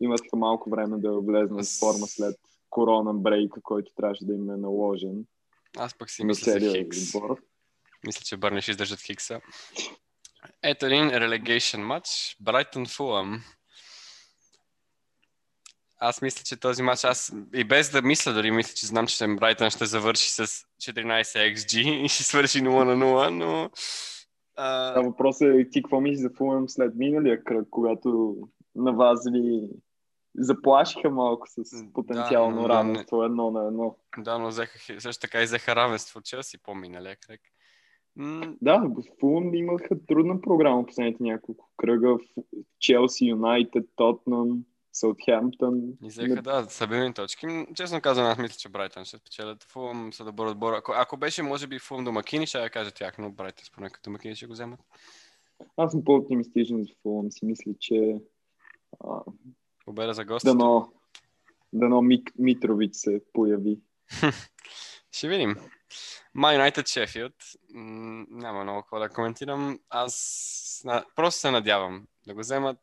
[0.01, 2.37] Имат малко време да влезнат в форма след
[2.70, 5.24] корона брейка, който трябваше да им е наложен.
[5.76, 7.14] Аз пък си мисля за Хикс.
[7.14, 7.39] Отбор.
[8.07, 9.41] Мисля, че Бърни ще издържат Хикса.
[10.62, 12.37] Ето един релегейшн матч.
[12.41, 13.41] Брайтън Фулъм.
[16.05, 19.27] Аз мисля, че този матч, аз и без да мисля, дори мисля, че знам, че
[19.27, 23.71] Брайтън ще завърши с 14 XG и ще свърши 0 на 0, но...
[24.57, 25.01] А...
[25.03, 28.37] въпросът е ти какво мислиш за Фулъм след миналия кръг, когато
[28.75, 29.69] на вас ви
[30.39, 33.27] заплашиха малко с потенциално да, равенство не...
[33.27, 33.97] едно на едно.
[34.19, 37.41] Да, но взеха, също така и взеха равенство Челси по-миналия кръг.
[38.17, 38.91] М- да,
[39.21, 42.17] Фулъм имаха трудна програма последните няколко кръга.
[42.81, 44.65] Челси, Юнайтед, Тотнам,
[44.95, 45.81] Саутхемптън.
[46.03, 47.67] И взеха, да, стабилни точки.
[47.75, 49.63] Честно казвам, аз мисля, че Брайтън ще спечелят.
[49.63, 50.73] Фулъм са добър отбор.
[50.73, 54.11] Ако, ако беше, може би, Фулъм домакини, ще я кажа тях, но Брайтън според като
[54.11, 54.81] домакини ще го вземат.
[55.77, 57.31] Аз съм по-оптимистичен за Фулъм.
[57.31, 58.21] Си мисля, че
[59.05, 59.21] а,
[59.85, 60.49] Победа за гости.
[60.49, 60.93] Дано,
[61.73, 63.81] дано Мик, Митрович се появи.
[65.13, 65.57] Ще видим.
[66.35, 67.35] Ма Юнайтед Шефилд.
[67.75, 69.79] Няма много какво да коментирам.
[69.91, 70.85] Аз
[71.17, 72.79] просто се надявам да го вземат.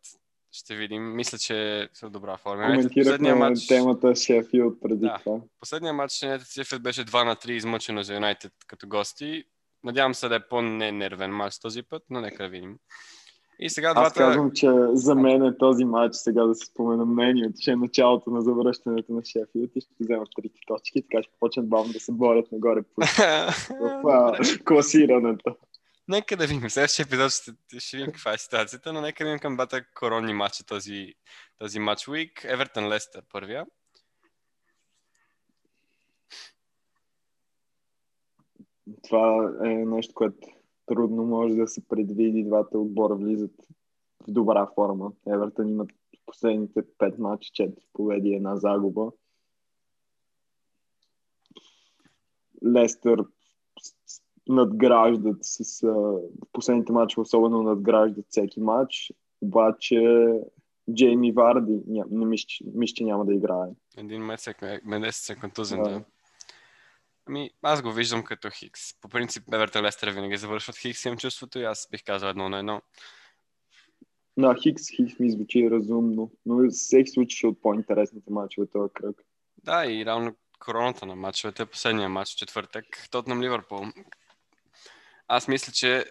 [0.52, 1.16] Ще видим.
[1.16, 2.66] Мисля, че са в добра форма.
[2.66, 3.68] Коментирахме матч...
[3.68, 5.18] темата Шефилд преди да.
[5.24, 5.40] това.
[5.60, 9.44] Последният матч на Шефилд беше 2 на 3 измъчено за Юнайтед като гости.
[9.84, 12.78] Надявам се да е по-ненервен матч този път, но нека да видим.
[13.60, 14.08] И сега двата...
[14.08, 17.76] Аз казвам, че за мен е този матч, сега да се спомена мнението, че е
[17.76, 22.00] началото на завръщането на Шефилд и ще вземат трите точки, така ще почнат бавно да
[22.00, 23.02] се борят нагоре по
[24.04, 25.56] в, класирането.
[26.08, 26.70] Нека да видим.
[26.70, 30.34] Следващия епизод ще, ще видим каква е ситуацията, но нека да видим към двата коронни
[30.34, 31.14] матча този,
[31.58, 32.44] този матч уик.
[32.44, 33.66] Евертън Лестър първия.
[39.04, 40.48] Това е нещо, което
[40.86, 42.44] трудно може да се предвиди.
[42.44, 43.56] Двата отбора влизат
[44.28, 45.12] в добра форма.
[45.28, 45.90] Евертън имат
[46.26, 49.12] последните 5 мача, 4 победи една загуба.
[52.66, 53.24] Лестър
[54.52, 55.88] надграждат с
[56.52, 60.28] последните мачи, особено надграждат всеки матч, обаче
[60.94, 63.70] Джейми Варди не мисля, че няма да играе.
[63.98, 64.24] Един
[64.86, 65.90] месец е контузен, да.
[65.90, 66.04] да.
[67.26, 68.82] Ами, аз го виждам като Хикс.
[69.02, 72.60] По принцип, Евертън Лестър винаги завършват Хикс, имам чувството и аз бих казал едно на
[72.60, 72.82] едно.
[74.38, 79.22] Да, Хикс, Хикс ми звучи разумно, но всеки случай ще от по-интересните мачове този кръг.
[79.64, 83.86] Да, и равно короната на мачовете, последния матч, четвъртък, Тотнам Ливърпул.
[85.34, 86.06] Аз мисля, че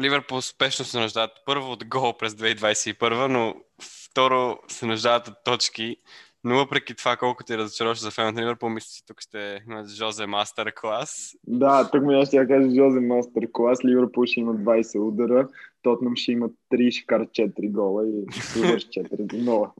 [0.00, 5.96] Ливърпул успешно се нуждаят първо от гол през 2021, но второ се нуждаят от точки
[6.44, 9.84] но въпреки това, колкото ти разочароваш за феновете на Ливърпул, мисля, че тук ще има
[9.88, 11.34] Жозе мастер клас.
[11.46, 13.84] Да, тук ми ще я кажа Жозе мастер клас.
[13.84, 15.48] Ливърпул ще има 20 удара,
[15.82, 19.70] Тотнам ще има 3, ще кара 4 гола и ще върши 4 0.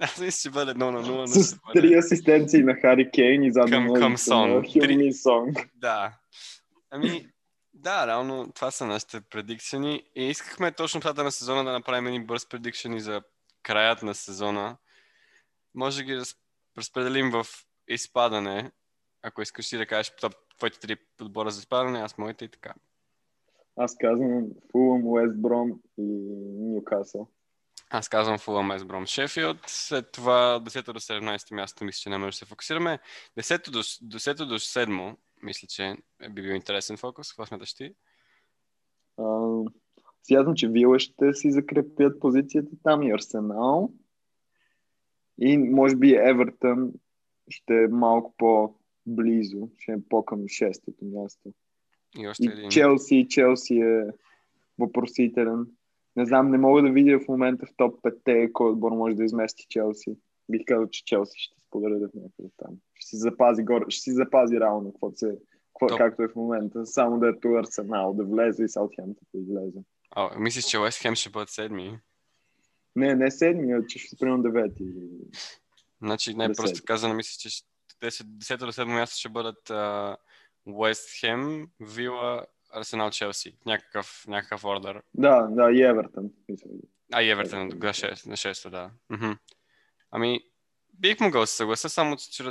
[0.00, 1.26] Аз мисля, че бъде 0 на 0.
[1.26, 4.64] С 3 асистенции на Хари Кейн и задно към, към Сон.
[4.64, 5.46] Хилми Сон.
[5.74, 6.12] Да.
[6.90, 7.26] Ами,
[7.78, 12.26] да, реално това са нашите предикшени и искахме точно това на сезона да направим един
[12.26, 13.22] бърз предикшени за
[13.62, 14.76] краят на сезона
[15.74, 16.22] може да ги
[16.78, 17.46] разпределим в
[17.88, 18.70] изпадане.
[19.22, 20.12] Ако искаш ти да кажеш
[20.58, 22.74] твоите три подбора за изпадане, аз моите и така.
[23.76, 26.02] Аз казвам Фулъм, Уест Бром и
[26.60, 27.28] Ньюкасъл.
[27.90, 29.58] Аз казвам Фулъм, Уест Бром, Шефилд.
[29.66, 32.98] След това 10 до 17 място мисля, че не може да се фокусираме.
[33.38, 35.96] 10 до, 10 до 7 мисля, че
[36.30, 37.32] би бил интересен фокус.
[37.32, 37.94] Какво смяташ ти?
[40.26, 43.92] Смятам, че Вила ще си закрепят позицията там и Арсенал.
[45.40, 46.92] И може би Евертън
[47.48, 51.52] ще е малко по-близо, ще е по-към шестото място.
[52.18, 52.64] И, още един.
[52.64, 54.06] и Челси, Челси е
[54.78, 55.66] въпросителен.
[56.16, 59.24] Не знам, не мога да видя в момента в топ 5 кой отбор може да
[59.24, 60.16] измести Челси.
[60.48, 62.76] Бих казал, че Челси ще споделя в някъде там.
[62.94, 65.38] Ще си запази, горе, ще си запази равно, какво се,
[65.80, 66.86] какво, както е в момента.
[66.86, 69.78] Само да е ту Арсенал, да влезе и Саутхемптън да излезе.
[70.10, 71.98] А, мислиш, че Уест Хем ще бъдат седми?
[72.96, 74.84] Не, не седмия, че ще спрем девети.
[76.02, 77.62] Значи, не, просто казано, мисля, че
[78.02, 79.70] 10 до 7 място ще бъдат
[80.66, 83.56] Уест Хем, Вила, Арсенал, Челси.
[83.66, 85.02] Някакъв, някакъв ордер.
[85.14, 86.30] Да, да, и Евертън.
[87.12, 88.90] А, и Евертън на 6, на 6 да.
[89.10, 89.32] Мхм.
[90.10, 90.40] Ами,
[90.94, 92.44] бих могъл да се съглася, само че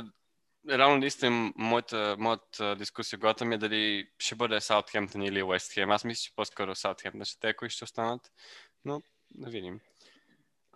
[0.68, 5.90] реално наистина моята, моята дискусия главата ми е дали ще бъде Саутхемптън или Уест Хем.
[5.90, 8.32] Аз мисля, че по-скоро Саутхемптън ще те, кои ще останат,
[8.84, 9.02] но
[9.34, 9.80] да видим.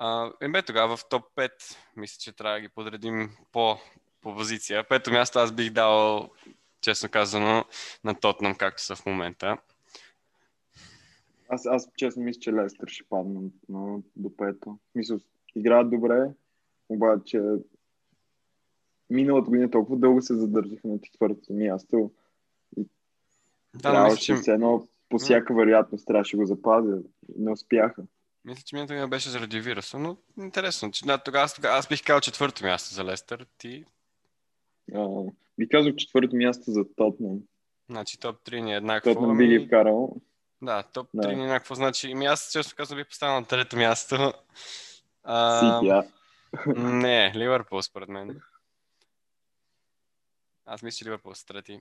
[0.00, 1.50] Uh, бе, тогава в топ 5
[1.96, 3.78] мисля, че трябва да ги подредим по,
[4.20, 4.88] по позиция.
[4.88, 6.30] Пето място аз бих дал,
[6.80, 7.64] честно казано,
[8.04, 9.58] на Тотнам, както са в момента.
[11.48, 14.78] Аз, аз честно мисля, че Лестър ще падна но, до пето.
[14.94, 15.18] Мисля,
[15.56, 16.30] играят добре,
[16.92, 17.42] обаче
[19.10, 22.10] миналата година толкова дълго се задържаха на четвъртото място.
[22.76, 22.86] И
[23.74, 24.50] да, трябваше че...
[24.50, 26.98] едно по всяка вероятност трябваше го запазя.
[27.38, 28.02] Не успяха.
[28.44, 30.90] Мисля, че миналото беше заради вируса, но интересно.
[30.90, 33.46] Че, да, тогава, тогава аз бих казал четвърто място за Лестър.
[33.58, 33.84] Ти?
[34.94, 35.08] А,
[35.58, 37.38] би казал четвърто място за Тотнам.
[37.90, 39.14] Значи топ 3 ни е еднакво.
[39.14, 40.16] Тотнам би ги вкарал.
[40.62, 41.28] Да, топ 3 Да.
[41.28, 41.74] ни е еднакво.
[41.74, 44.16] Значи, ами аз често казвам бих поставил на трето място.
[44.16, 46.04] Сити, а.
[46.76, 48.40] Не, Ливърпул според мен.
[50.66, 51.80] Аз мисля, че Ливърпул са трети.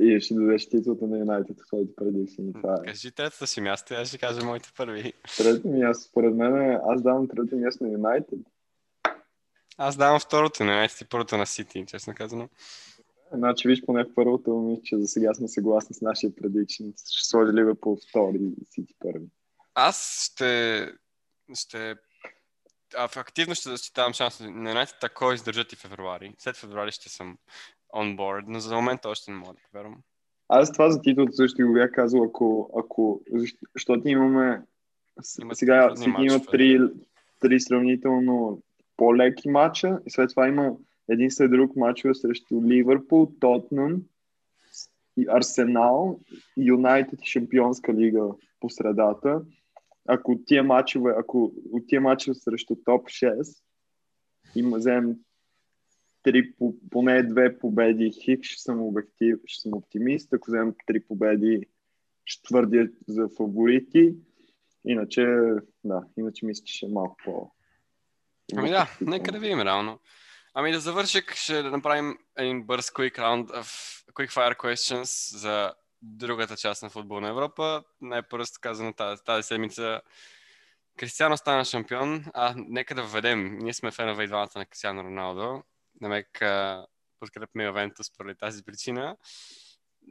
[0.00, 2.52] И ще дадеш титлата на Юнайтед в своите предикции.
[2.52, 2.86] Това е.
[2.86, 5.12] Кажи третото си място, аз ще кажа моите първи.
[5.36, 8.38] Трето място, според мен, е- аз давам трето място на Юнайтед.
[9.78, 12.48] Аз давам второто на Юнайтед и първото на Сити, честно казано.
[13.32, 16.84] Значи, виж, поне в първото, мисля, че за сега сме съгласни с нашия предикшн.
[17.06, 19.26] Ще сложи Ливърпул втори и Сити първи.
[19.74, 20.92] Аз ще...
[21.54, 21.96] ще
[22.96, 26.34] активно ще защитавам шанса на Юнайтед, ако издържат и февруари.
[26.38, 27.38] След февруари ще съм
[27.94, 29.96] on board, но за момента още не мога да повярвам.
[30.48, 34.62] Аз това за титлата също го бях казал, ако, ако защ- защото имаме
[35.40, 36.80] Имат сега Сити има три,
[37.40, 38.62] три сравнително
[38.96, 40.72] по-леки матча и след това има
[41.08, 44.02] един след друг матчове срещу Ливърпул, Тотнъм,
[45.16, 46.20] и Арсенал,
[46.56, 48.24] Юнайтед и Шампионска лига
[48.60, 49.40] по средата.
[50.10, 53.62] Ако от тия матчове, ако от тия матчове срещу топ 6
[54.54, 55.16] има вземем
[56.22, 60.32] три, по- поне две победи хик, ще съм, обектив, ще съм оптимист.
[60.32, 61.66] Ако вземем три победи,
[62.24, 64.14] ще твърдя за фаворити.
[64.84, 65.26] Иначе,
[65.84, 67.50] да, иначе мисля, че ще е малко по...
[68.56, 69.98] Ами да, нека да видим реално.
[70.54, 73.66] Ами да завършик, ще направим един бърз quick round of
[74.12, 75.72] quick fire questions за
[76.02, 77.82] другата част на футболна Европа.
[78.00, 80.00] Най-просто казано тази, тази седмица
[80.98, 83.58] Кристиано стана шампион, а нека да введем.
[83.58, 85.62] Ние сме фенове и двамата на Кристиано Роналдо.
[86.00, 86.42] Намек
[87.20, 89.16] подкрепяме Ювентус поради тази причина.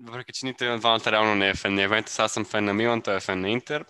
[0.04, 2.66] Въпреки, че нито един от двамата реално не е фен на Ювентус, аз съм фен
[2.66, 3.86] на Милан, той е фен на Интер.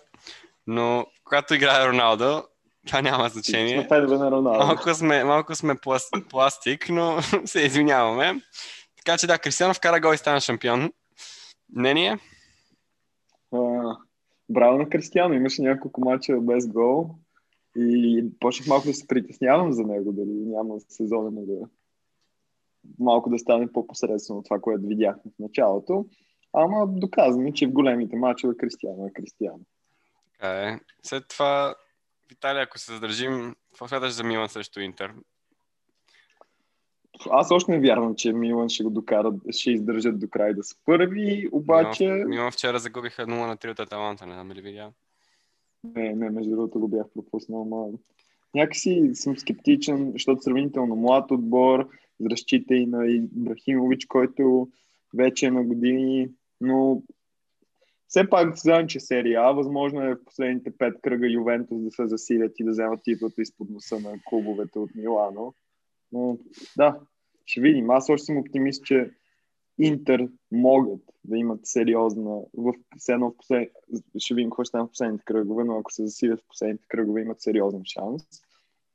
[0.66, 2.44] Но когато играе Роналдо,
[2.86, 3.78] това няма значение.
[3.78, 4.66] Сме фенове на Роналдо.
[4.66, 8.40] Малко сме, малко сме пласт, пластик, но се извиняваме.
[8.96, 10.92] Така че да, Кристиано вкара гол и стана шампион.
[11.76, 12.18] Мнение?
[13.52, 13.58] А,
[14.48, 17.10] Браво на Кристиано, имаше няколко мача без гол
[17.76, 21.68] и почнах малко да се притеснявам за него, дали няма сезона му да
[22.98, 26.06] малко да стане по-посредствено това, което видяхме в началото.
[26.52, 29.60] Ама доказваме, че в големите мачове Кристиано е Кристиано.
[30.32, 30.80] Така е.
[31.02, 31.74] След това,
[32.28, 35.14] в Италия, ако се задържим, какво смяташ за Милан срещу Интер?
[37.30, 40.76] Аз още не вярвам, че Милан ще го докарат, ще издържат до край да са
[40.84, 42.08] първи, обаче...
[42.08, 44.92] Милан, Милан вчера загубиха 0 на 3 от Аталанта, не знам ли видя.
[45.84, 47.92] Не, не, между другото го бях пропуснал, но
[48.54, 51.88] някакси съм скептичен, защото сравнително млад отбор,
[52.30, 54.68] разчита и на Ибрахимович, който
[55.14, 56.28] вече е на години,
[56.60, 57.02] но
[58.08, 62.06] все пак знаем, че серия А, възможно е в последните пет кръга Ювентус да се
[62.06, 65.54] засилят и да вземат титлата изпод носа на клубовете от Милано.
[66.12, 66.38] Но
[66.76, 67.00] да,
[67.46, 67.90] ще видим.
[67.90, 69.10] Аз още съм оптимист, че
[69.78, 72.72] Интер могат да имат сериозна в
[73.08, 73.72] едно в послед...
[74.18, 77.20] ще видим какво ще стане в последните кръгове, но ако се засилят в последните кръгове,
[77.20, 78.22] имат сериозен шанс.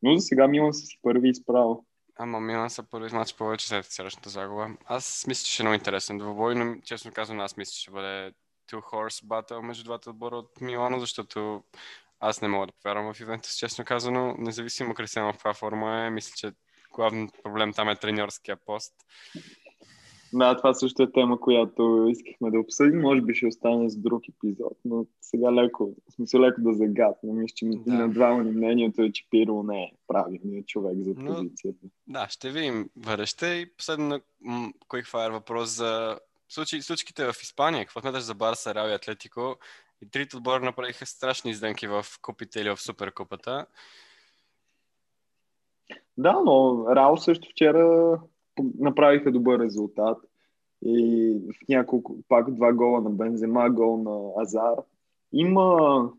[0.02, 1.86] Но за сега Милан са си първи изправо.
[2.16, 4.68] Ама Милан са първи матч повече след вчерашната загуба.
[4.86, 7.92] Аз мисля, че ще е много интересен двубой, но честно казвам, аз мисля, че ще
[7.92, 8.34] бъде
[8.72, 11.64] two horse battle между двата отбора от Милано, защото
[12.20, 14.36] аз не мога да повярвам в Ювентус, честно казано.
[14.38, 16.52] Независимо Кристиано в каква форма е, мисля, че
[16.94, 18.94] главният проблем там е треньорския пост.
[20.34, 23.02] Да, това също е тема, която искахме да обсъдим.
[23.02, 27.34] Може би ще остане с друг епизод, но сега леко, в смисъл леко да загадна.
[27.34, 28.08] Мисля, че Да.
[28.08, 31.86] на ни мнението е, че Пиро не е правилният човек за Но- позицията.
[32.08, 33.48] Да, ще видим бъдеще.
[33.48, 36.20] И последно, м- quick fire въпрос за
[36.50, 37.86] случай, случките в Испания.
[37.86, 39.56] Какво смяташ за Барса, Реал и Атлетико?
[40.02, 43.66] И трите отбора направиха страшни издънки в купите или в суперкупата.
[46.18, 48.20] Да, но Рао също вчера
[48.80, 50.18] направиха добър резултат.
[50.86, 54.76] И в няколко, пак два гола на Бензема, гол на Азар.
[55.34, 56.10] Има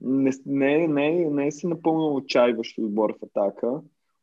[0.00, 3.80] не, не, не, не е си напълно отчаиващ отбор в атака.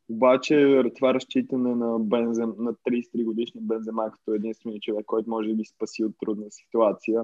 [0.09, 5.55] Обаче това разчитане на, Бензем, на 33 годишния Бензема като единствения човек, който може да
[5.55, 7.23] ги спаси от трудна ситуация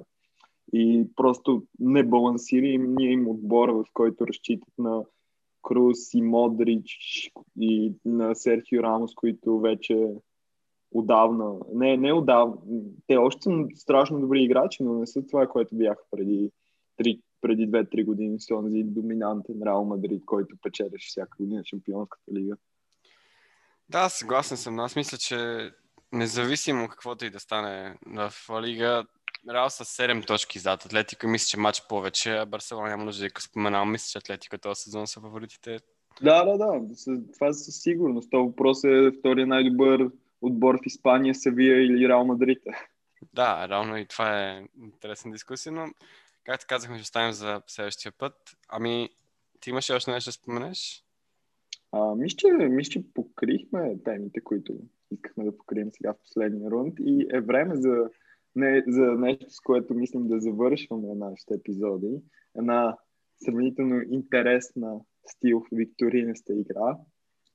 [0.74, 5.04] и просто не балансира и ние им отбора, в който разчитат на
[5.66, 6.98] Круз и Модрич
[7.60, 10.14] и на Серхио Рамос, които вече
[10.92, 12.56] отдавна, не, не отдавна,
[13.08, 16.52] те още са страшно добри играчи, но не са това, което бяха преди,
[16.98, 22.58] три, преди 2-3 години с този доминантен Реал Мадрид, който печелеше всяка година Шампионската лига.
[23.90, 24.80] Да, съгласен съм.
[24.80, 25.70] Аз мисля, че
[26.12, 29.06] независимо каквото и да стане в Лига,
[29.50, 30.86] Реал с 7 точки зад.
[30.86, 33.92] Атлетика мисля, че матч повече, а Барселона няма нужда да споменавам.
[33.92, 35.80] Мисля, че Атлетика този сезон са фаворитите.
[36.22, 36.82] Да, да, да.
[37.34, 38.32] Това със сигурност.
[38.32, 40.10] Това въпрос е втория най-добър
[40.42, 42.64] отбор в Испания, Севия или Реал Мадрид.
[43.34, 45.88] Да, реално и това е интересна дискусия, но
[46.44, 48.34] както казахме, ще оставим за следващия път.
[48.70, 49.10] Ами,
[49.60, 51.04] ти имаш още нещо да споменеш?
[51.92, 54.74] А, мисля, че, мисля, че покрихме темите, които
[55.12, 58.10] искахме да покрием сега в последния рунд и е време за,
[58.56, 62.22] не, за нещо, с което мислим да завършваме нашите епизоди.
[62.58, 62.98] Една
[63.46, 66.98] сравнително интересна стил викторинеста игра,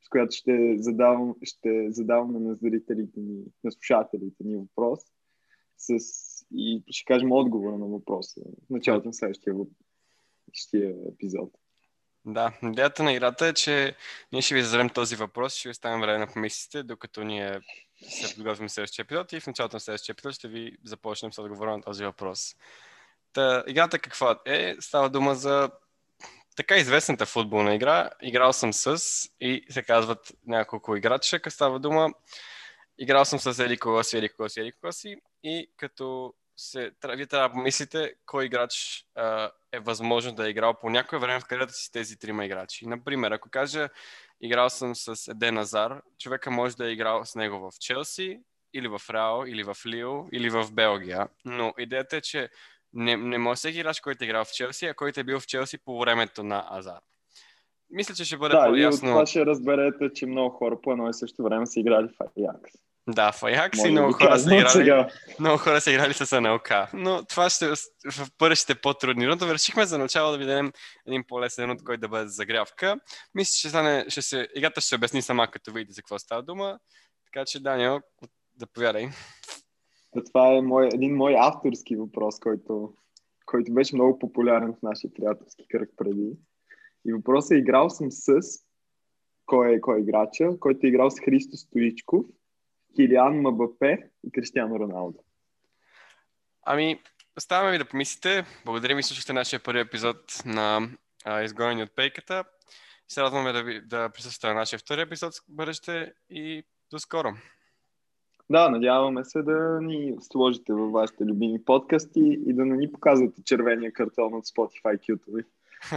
[0.05, 5.01] с която ще задавам, ще задаваме на зрителите ни, на слушателите ни въпрос
[5.79, 5.99] с,
[6.55, 11.51] и ще кажем отговора на въпроса в началото на следващия, следващия епизод.
[12.25, 13.97] Да, идеята на играта е, че
[14.33, 17.61] ние ще ви зададем този въпрос, ще ви оставим време на помислите, докато ние
[18.09, 21.77] се подготвим следващия епизод и в началото на следващия епизод ще ви започнем с отговора
[21.77, 22.57] на този въпрос.
[23.33, 24.77] Та, играта каква е?
[24.81, 25.71] Става дума за
[26.57, 28.11] така известната футболна игра.
[28.23, 28.99] Играл съм с
[29.41, 32.15] и се казват няколко играча, като става дума.
[32.99, 37.53] Играл съм с Ели Колоси, Ели Колоси, Ели Колоси и като се, вие трябва да
[37.53, 41.93] помислите кой играч а, е възможно да е играл по някое време в кариерата си
[41.93, 42.87] тези трима играчи.
[42.87, 43.89] Например, ако кажа
[44.41, 48.41] играл съм с Еден Азар, човека може да е играл с него в Челси,
[48.75, 51.29] или в Реал, или в Лил, или в Белгия.
[51.45, 52.49] Но идеята е, че
[52.93, 55.47] не, не може всеки играч, който е играл в Челси, а който е бил в
[55.47, 57.01] Челси по времето на Азар.
[57.91, 59.07] Мисля, че ще бъде да, по-ясно.
[59.07, 61.81] Да, и от това ще разберете, че много хора по едно и също време са
[61.81, 62.73] играли в Аякс.
[63.09, 65.05] Да, в Аякс и много хора, са играли,
[65.41, 66.71] много хора са играли с НЛК.
[66.95, 69.27] Но това ще в бъдеще по-трудни.
[69.27, 70.73] Но решихме за начало да ви дадем
[71.07, 73.01] един по-лесен от който да бъде загрявка.
[73.35, 76.43] Мисля, че стане, ще се, играта ще се обясни сама, като видите за какво става
[76.43, 76.79] дума.
[77.25, 78.01] Така че, Даниел,
[78.61, 79.09] заповядай.
[80.15, 82.95] Да, това е мой, един мой авторски въпрос, който,
[83.47, 86.31] който беше много популярен в нашия приятелски кръг преди.
[87.07, 88.33] И въпросът е, играл съм с
[89.47, 92.27] кой е, кой е играча, който е играл с Христо Стоичков
[92.97, 95.19] Килиан Мбапе и Кристиано Роналдо.
[96.63, 97.01] Ами,
[97.37, 98.45] оставаме ви да помислите.
[98.65, 100.89] Благодарим ви, слушахте нашия първи епизод на
[101.45, 102.45] Изгонени от пейката.
[103.09, 107.29] Се радваме да, ви, да присъствате на нашия втори епизод в бъдеще и до скоро.
[108.51, 113.43] Да, надяваме се да ни сложите във вашите любими подкасти и да не ни показвате
[113.45, 115.45] червения картон от Spotify Q-тови.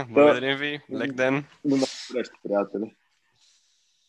[0.10, 0.80] Благодарим ви.
[0.92, 1.44] Лек ден.
[1.64, 2.94] До нови срещи, приятели.